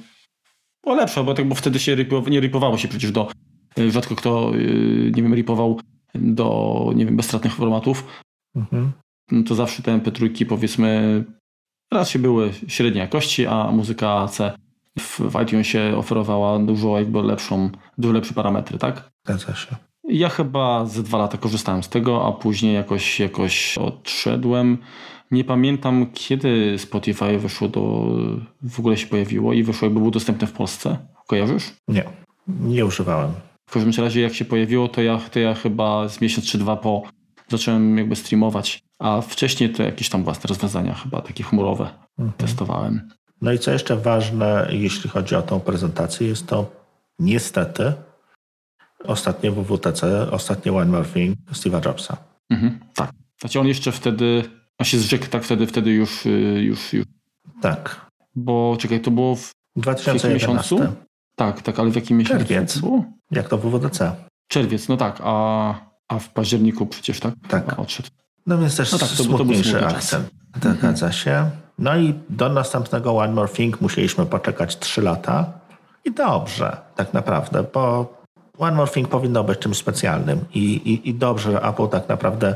[0.84, 3.30] była lepsza, bo, tak, bo wtedy się ripowało, nie ripowało się przecież do,
[3.78, 5.80] y, rzadko kto, y, nie wiem, ripował
[6.14, 8.04] do, nie wiem, bezstratnych formatów.
[8.56, 8.92] Mhm.
[9.30, 11.24] No to zawsze te MP3 powiedzmy
[11.92, 14.52] raz się były średniej jakości, a muzyka C
[14.98, 19.10] w, w iTunesie oferowała dużo jakby lepszą, dużo lepsze parametry, tak?
[19.24, 19.76] Zgadza się.
[20.08, 24.78] Ja chyba ze dwa lata korzystałem z tego, a później jakoś, jakoś odszedłem.
[25.30, 28.06] Nie pamiętam, kiedy Spotify wyszło do.
[28.62, 30.98] w ogóle się pojawiło i wyszło, jakby było dostępne w Polsce.
[31.26, 31.72] Kojarzysz?
[31.88, 32.04] Nie,
[32.48, 33.30] nie używałem.
[33.72, 36.76] W każdym razie, jak się pojawiło, to ja, to ja chyba z miesiąc czy dwa
[36.76, 37.02] po
[37.48, 42.32] zacząłem jakby streamować, a wcześniej to jakieś tam własne rozwiązania, chyba takie chmurowe, mhm.
[42.36, 43.08] testowałem.
[43.40, 46.70] No i co jeszcze ważne, jeśli chodzi o tą prezentację, jest to
[47.18, 47.92] niestety
[49.04, 52.16] ostatnie WWTC, ostatnie One More Thing Steve'a Jobsa.
[52.50, 53.10] Mhm, tak.
[53.40, 54.44] Znaczy on jeszcze wtedy,
[54.78, 57.06] on się zrzekł tak wtedy, wtedy już, y, już, już.
[57.62, 58.10] Tak.
[58.34, 60.28] Bo czekaj, to było w 2011.
[60.28, 60.96] W miesiącu?
[61.36, 62.44] Tak, tak, ale w jakim miesiącu?
[62.44, 62.78] Czerwiec.
[62.78, 63.04] Było?
[63.30, 64.12] Jak to WWDC?
[64.48, 65.74] Czerwiec, no tak, a,
[66.08, 67.34] a w październiku przecież, tak?
[67.48, 67.72] Tak.
[67.72, 68.08] A odszedł.
[68.46, 70.30] No więc też no tak, to, smutniejszy to akcent.
[70.54, 70.76] Mhm.
[70.76, 71.50] Zgadza się.
[71.78, 75.52] No i do następnego One More Thing musieliśmy poczekać 3 lata.
[76.04, 78.14] I dobrze, tak naprawdę, bo
[78.58, 82.54] One More Thing powinno być czymś specjalnym i, i, i dobrze, że Apple tak naprawdę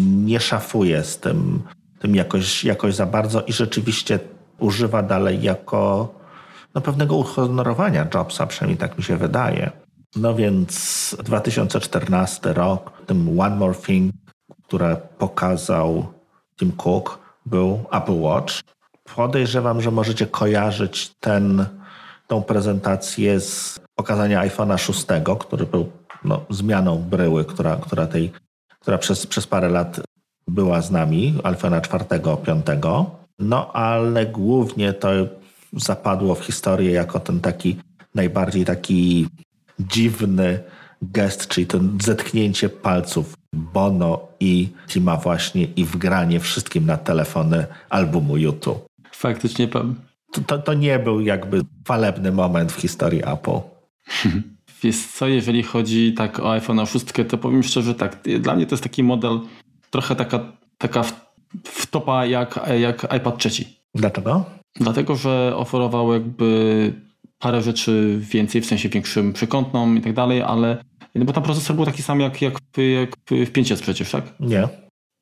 [0.00, 1.62] nie szafuje z tym,
[1.98, 4.18] tym jakoś, jakoś za bardzo i rzeczywiście
[4.58, 6.14] używa dalej jako
[6.74, 9.70] no, pewnego uhonorowania Jobsa, przynajmniej tak mi się wydaje.
[10.16, 14.14] No więc 2014 rok, tym One More Thing,
[14.62, 16.06] które pokazał
[16.56, 18.54] Tim Cook, był Apple Watch.
[19.16, 21.66] Podejrzewam, że możecie kojarzyć ten,
[22.26, 25.06] tą prezentację z pokazania iPhone'a 6,
[25.40, 25.92] który był
[26.24, 28.32] no, zmianą bryły, która, która, tej,
[28.80, 30.00] która przez, przez parę lat
[30.48, 32.04] była z nami, iPhone'a 4,
[32.44, 32.66] 5.
[33.38, 35.08] No ale głównie to
[35.76, 37.76] zapadło w historię jako ten taki
[38.14, 39.28] najbardziej taki
[39.78, 40.60] dziwny
[41.02, 48.36] gest, czyli to zetknięcie palców Bono i Tima właśnie i wgranie wszystkim na telefony albumu
[48.36, 48.86] YouTube.
[49.12, 49.94] Faktycznie pan.
[50.32, 53.60] To, to, to nie był jakby chwalebny moment w historii Apple.
[54.82, 58.74] Wiesz co, jeżeli chodzi tak o iPhone 6, to powiem szczerze tak, dla mnie to
[58.74, 59.40] jest taki model
[59.90, 60.40] trochę taka,
[60.78, 61.04] taka
[61.64, 63.78] wtopa jak, jak iPad trzeci.
[63.94, 64.44] Dlaczego?
[64.80, 66.92] Dlatego, że oferował jakby
[67.38, 71.84] parę rzeczy więcej, w sensie większym przekątną i tak dalej, ale bo tam procesor był
[71.84, 72.58] taki sam jak, jak,
[73.00, 74.34] jak w 5S przecież, tak?
[74.40, 74.68] Nie.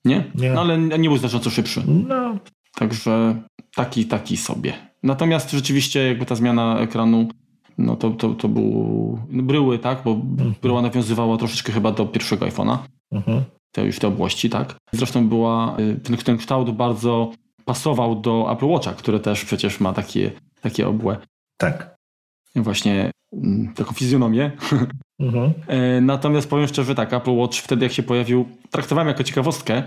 [0.05, 0.24] Nie?
[0.34, 0.53] Nie.
[0.53, 1.82] No ale nie był znacząco szybszy.
[1.86, 2.38] No.
[2.74, 3.42] Także
[3.74, 4.72] taki, taki sobie.
[5.03, 7.28] Natomiast rzeczywiście jakby ta zmiana ekranu
[7.78, 10.03] no to, to, to był no bryły, tak?
[10.05, 10.55] Bo mhm.
[10.62, 12.78] bryła nawiązywała troszeczkę chyba do pierwszego iPhone'a.
[13.12, 13.42] Mhm.
[13.72, 14.76] Te już te obłości, tak?
[14.92, 17.32] Zresztą była, y, ten, ten kształt bardzo
[17.65, 21.17] pasował do Apple Watcha, które też przecież ma takie, takie obłe.
[21.57, 21.97] Tak.
[22.57, 24.53] Właśnie mm, taką fizjonomię.
[25.21, 25.53] Mhm.
[25.67, 29.83] E, natomiast powiem szczerze tak, Apple Watch wtedy jak się pojawił, traktowałem jako ciekawostkę.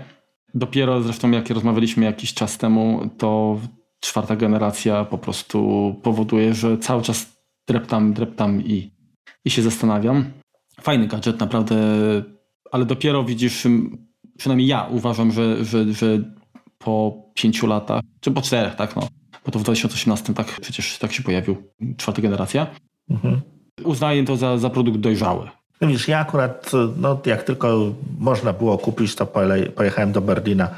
[0.54, 3.60] Dopiero zresztą jak rozmawialiśmy jakiś czas temu, to
[4.00, 7.36] czwarta generacja po prostu powoduje, że cały czas
[7.68, 8.90] dreptam, dreptam i,
[9.44, 10.30] i się zastanawiam.
[10.80, 11.76] Fajny gadżet, naprawdę,
[12.72, 13.66] ale dopiero widzisz,
[14.38, 16.35] przynajmniej ja uważam, że, że, że
[16.86, 19.08] po pięciu latach, czy po czterech, tak, no,
[19.44, 21.56] bo to w 2018 tak przecież tak się pojawił,
[21.96, 22.66] czwarta generacja.
[23.10, 23.40] Mhm.
[23.84, 25.48] Uznaję to za, za produkt dojrzały.
[25.80, 29.26] No wiesz, ja akurat, no, jak tylko można było kupić, to
[29.74, 30.68] pojechałem do Berlina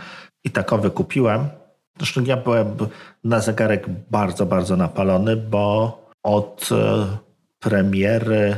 [0.44, 1.48] i takowy kupiłem.
[1.98, 2.76] Zresztą ja byłem
[3.24, 7.06] na zegarek bardzo, bardzo napalony, bo od e,
[7.58, 8.56] premiery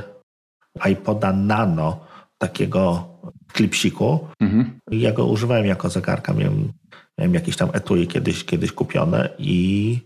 [0.90, 2.00] iPoda Nano,
[2.38, 3.04] takiego
[3.52, 4.80] klipsiku, mhm.
[4.90, 6.32] ja go używałem jako zegarka.
[6.32, 6.72] Miałem,
[7.20, 9.98] miałem jakieś tam etui kiedyś, kiedyś kupione i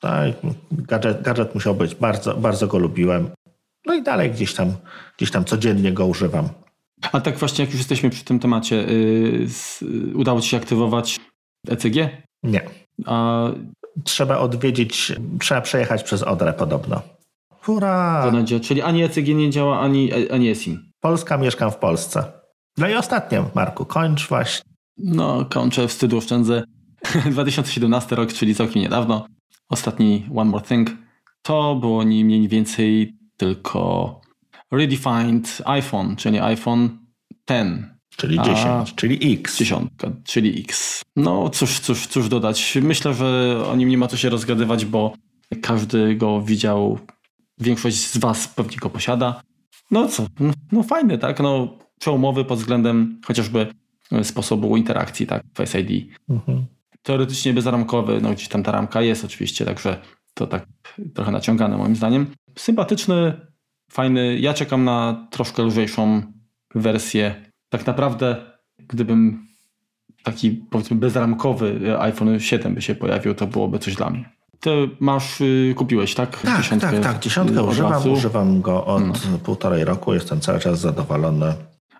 [0.00, 0.32] tak,
[0.72, 1.94] gadżet, gadżet musiał być.
[1.94, 3.30] Bardzo, bardzo go lubiłem.
[3.86, 4.72] No i dalej gdzieś tam,
[5.16, 6.48] gdzieś tam codziennie go używam.
[7.12, 11.20] A tak właśnie, jak już jesteśmy przy tym temacie, yy, udało Ci się aktywować
[11.68, 11.94] ECG?
[12.42, 12.60] Nie.
[13.06, 13.48] A...
[14.04, 17.02] Trzeba odwiedzić, trzeba przejechać przez Odrę podobno.
[17.50, 18.32] Hurra!
[18.62, 20.92] Czyli ani ECG nie działa, ani, ani ESIM.
[21.00, 22.32] Polska, mieszkam w Polsce.
[22.78, 24.73] No i ostatnie, Marku, kończ właśnie.
[24.96, 26.62] No, kończę, wstydu oszczędzę.
[27.30, 29.26] 2017 rok, czyli całkiem niedawno.
[29.68, 30.90] Ostatni One More Thing.
[31.42, 34.20] To było nie mniej więcej tylko
[34.70, 36.98] redefined iPhone, czyli iPhone
[37.48, 37.94] 10.
[38.16, 39.58] Czyli 10, czyli X.
[39.58, 39.90] 10,
[40.24, 41.02] czyli X.
[41.16, 42.78] No cóż, cóż, cóż dodać.
[42.82, 45.14] Myślę, że o nim nie ma co się rozgadywać, bo
[45.62, 46.98] każdy go widział,
[47.58, 49.42] większość z Was pewnie go posiada.
[49.90, 51.40] No co, no, no fajny, tak?
[51.40, 53.66] No przełomowy pod względem chociażby
[54.22, 55.42] sposobu interakcji, tak?
[55.54, 56.08] Face ID.
[56.28, 56.66] Mhm.
[57.02, 59.96] teoretycznie bezramkowy, no gdzieś tam ta ramka jest oczywiście, także
[60.34, 60.66] to tak
[61.14, 62.26] trochę naciągane moim zdaniem.
[62.58, 63.32] Sympatyczny,
[63.92, 64.38] fajny.
[64.38, 66.22] Ja czekam na troszkę lżejszą
[66.74, 67.34] wersję.
[67.68, 68.36] Tak naprawdę,
[68.78, 69.46] gdybym
[70.22, 74.30] taki powiedzmy bezramkowy iPhone 7 by się pojawił, to byłoby coś dla mnie.
[74.60, 76.40] Ty masz, y, kupiłeś, tak?
[76.40, 77.18] Tak, Dziesiątkę tak, tak.
[77.22, 79.38] Dziesiątkę używam, używam go od No.
[79.38, 81.54] półtorej roku, jestem cały czas zadowolony.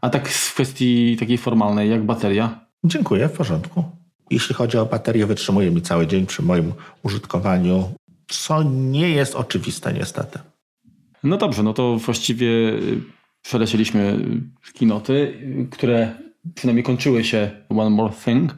[0.05, 2.66] A tak w kwestii takiej formalnej, jak bateria?
[2.84, 3.84] Dziękuję, w porządku.
[4.30, 7.92] Jeśli chodzi o baterię, wytrzymuje mi cały dzień przy moim użytkowaniu,
[8.28, 10.38] co nie jest oczywiste niestety.
[11.22, 13.00] No dobrze, no to właściwie y,
[13.42, 14.24] przelecieliśmy
[14.74, 15.40] kinoty,
[15.70, 16.18] które
[16.55, 18.55] przynajmniej kończyły się One More Thing.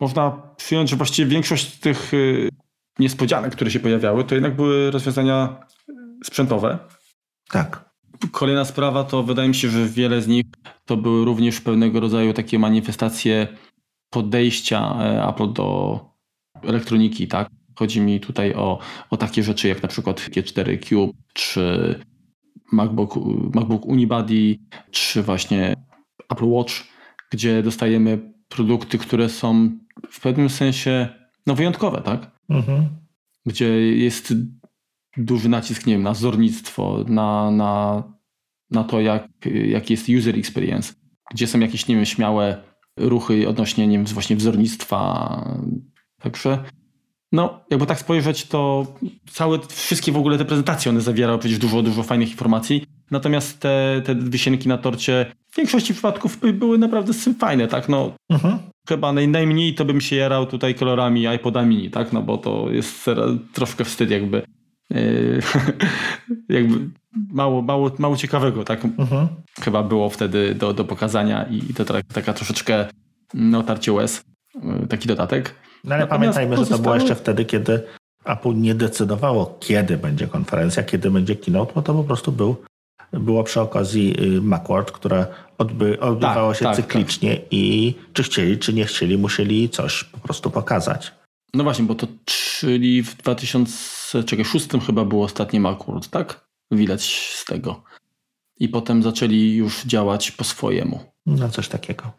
[0.00, 2.48] Można przyjąć, że właściwie większość tych y,
[2.98, 5.66] niespodzianek, które się pojawiały, to jednak były rozwiązania
[6.24, 6.78] sprzętowe.
[7.50, 7.94] Tak.
[8.32, 10.44] Kolejna sprawa to wydaje mi się, że wiele z nich
[10.84, 13.48] to były również pewnego rodzaju takie manifestacje
[14.10, 14.96] podejścia
[15.28, 16.00] Apple do
[16.62, 17.48] elektroniki, tak?
[17.78, 18.78] Chodzi mi tutaj o,
[19.10, 21.94] o takie rzeczy jak na przykład G4 Cube, czy
[22.72, 23.14] MacBook,
[23.54, 24.58] MacBook Unibody,
[24.90, 25.76] czy właśnie
[26.30, 26.74] Apple Watch,
[27.30, 29.70] gdzie dostajemy produkty, które są
[30.10, 31.08] w pewnym sensie
[31.46, 32.30] no, wyjątkowe, tak?
[32.48, 32.88] Mhm.
[33.46, 34.34] gdzie jest
[35.16, 38.02] duży nacisk, nie wiem, na wzornictwo, na, na,
[38.70, 39.28] na to, jak,
[39.64, 40.92] jak jest user experience,
[41.30, 42.62] gdzie są jakieś, nie wiem, śmiałe
[42.96, 45.44] ruchy odnośnie, nie wiem, właśnie wzornictwa.
[46.20, 46.64] Także,
[47.32, 48.86] no, jakby tak spojrzeć, to
[49.30, 54.02] całe, wszystkie w ogóle te prezentacje, one zawierały przecież dużo, dużo fajnych informacji, natomiast te,
[54.04, 58.58] te wisienki na torcie w większości przypadków by- były naprawdę fajne, tak, no, Mhm.
[58.88, 62.12] chyba naj, najmniej to bym się jarał tutaj kolorami iPoda mini, tak?
[62.12, 63.06] No bo to jest
[63.52, 64.42] troszkę wstyd jakby.
[64.90, 65.40] Yy,
[66.48, 66.90] jakby
[67.32, 68.84] mało, mało, mało ciekawego, tak?
[68.84, 69.28] Mhm.
[69.60, 72.86] Chyba było wtedy do, do pokazania i to tak, taka troszeczkę
[73.34, 75.54] no, tarcie łez, yy, taki dodatek.
[75.84, 77.82] No ale Natomiast pamiętajmy, że to było jeszcze wtedy, kiedy
[78.24, 82.56] Apple nie decydowało, kiedy będzie konferencja, kiedy będzie keynote, bo to po prostu był,
[83.12, 85.26] było przy okazji y, Macworld, które
[85.58, 90.18] odby, odbywało Tak, się tak, cyklicznie i czy chcieli, czy nie chcieli, musieli coś po
[90.18, 91.12] prostu pokazać.
[91.54, 96.44] No właśnie, bo to czyli w 2006 chyba był ostatni Macworld, tak?
[96.76, 97.82] Widać z tego.
[98.58, 101.00] I potem zaczęli już działać po swojemu.
[101.26, 102.12] No coś takiego.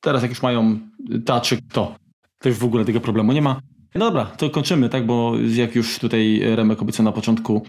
[0.00, 0.78] Teraz jak już mają
[1.26, 1.96] taczyk, to,
[2.38, 3.60] to już w ogóle tego problemu nie ma.
[3.94, 5.06] No dobra, to kończymy, tak?
[5.06, 7.66] Bo jak już tutaj Remek obiecał na początku,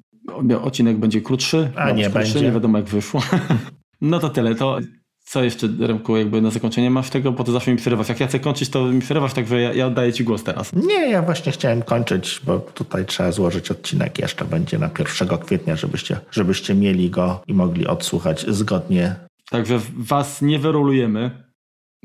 [0.62, 1.72] odcinek będzie krótszy.
[1.76, 2.42] A nie krótszy, będzie.
[2.42, 3.22] Nie wiadomo jak wyszło.
[4.02, 4.56] no to tyle.
[4.56, 4.78] To
[5.24, 7.32] co jeszcze, Remku, jakby na zakończenie masz tego?
[7.32, 8.10] Bo to zawsze mi przerywasz.
[8.10, 10.74] Jak ja chcę kończyć, to mi przerywasz, także ja, ja oddaję ci głos teraz.
[10.74, 14.90] Nie, ja właśnie chciałem kończyć, bo tutaj trzeba złożyć odcinek jeszcze będzie na
[15.22, 19.16] 1 kwietnia, żebyście, żebyście mieli go i mogli odsłuchać zgodnie.
[19.50, 21.44] Także was nie wyrolujemy.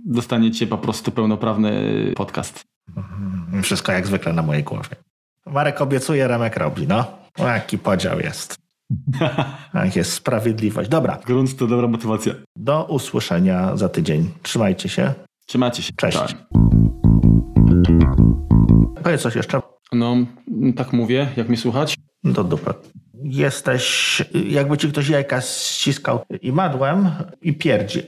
[0.07, 1.73] Dostaniecie po prostu pełnoprawny
[2.17, 2.65] podcast.
[2.97, 3.63] Mhm.
[3.63, 4.97] Wszystko jak zwykle na mojej głowie.
[5.47, 7.19] Marek obiecuje, Remek robi, no.
[7.39, 8.68] Jaki podział jest.
[9.75, 10.89] Jak jest sprawiedliwość.
[10.89, 12.35] Dobra, Grunt to dobra motywacja.
[12.57, 14.31] do usłyszenia za tydzień.
[14.43, 15.15] Trzymajcie się.
[15.47, 15.93] Trzymajcie się.
[15.97, 16.19] Cześć.
[16.19, 16.35] Tak.
[19.05, 19.61] Powiedz coś jeszcze.
[19.93, 20.17] No,
[20.77, 21.95] tak mówię, jak mnie słuchać.
[22.25, 22.75] Do dupy.
[23.23, 27.11] Jesteś, jakby ci ktoś jajka ściskał i madłem
[27.43, 28.03] i pierdzi.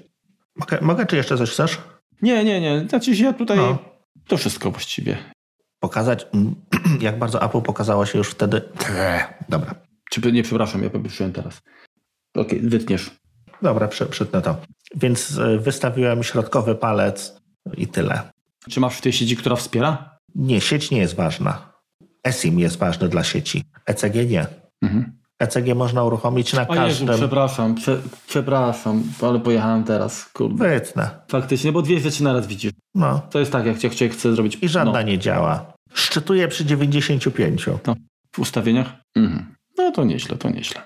[0.57, 1.79] Mogę, mogę czy jeszcze coś chcesz?
[2.23, 2.89] Nie, nie, nie.
[2.89, 3.79] Znaczy ja tutaj No.
[4.29, 5.17] to wszystko właściwie.
[5.81, 6.27] Pokazać,
[7.01, 8.63] jak bardzo Apple pokazało się już wtedy.
[9.49, 9.75] Dobra,
[10.11, 11.63] Czy nie, przepraszam, ja poprosiłem teraz.
[12.35, 13.11] Okej, wytniesz.
[13.63, 14.57] dobra, przy, przytnę to.
[14.95, 17.41] Więc y, wystawiłem środkowy palec
[17.77, 18.23] i tyle.
[18.71, 20.19] Czy masz w tej sieci, która wspiera?
[20.35, 21.73] Nie, sieć nie jest ważna.
[22.27, 23.65] eSIM jest ważny dla sieci.
[23.87, 24.47] ECG nie.
[24.83, 25.21] Mhm.
[25.39, 27.17] ECG można uruchomić na O Jezu, każdym.
[27.17, 30.25] przepraszam, prze, przepraszam, ale pojechałem teraz.
[30.25, 30.69] Kurde.
[30.71, 31.11] Wytnę.
[31.29, 32.73] Faktycznie, bo dwie rzeczy naraz widzisz.
[32.95, 33.21] No.
[33.31, 35.73] To jest tak, jak cię chcę zrobić I żadna no, nie działa.
[35.95, 37.67] Szczytuje przy 95.
[38.33, 38.93] w ustawieniach.
[39.17, 39.55] Mhm.
[39.79, 40.83] No to nieźle, to nieźle.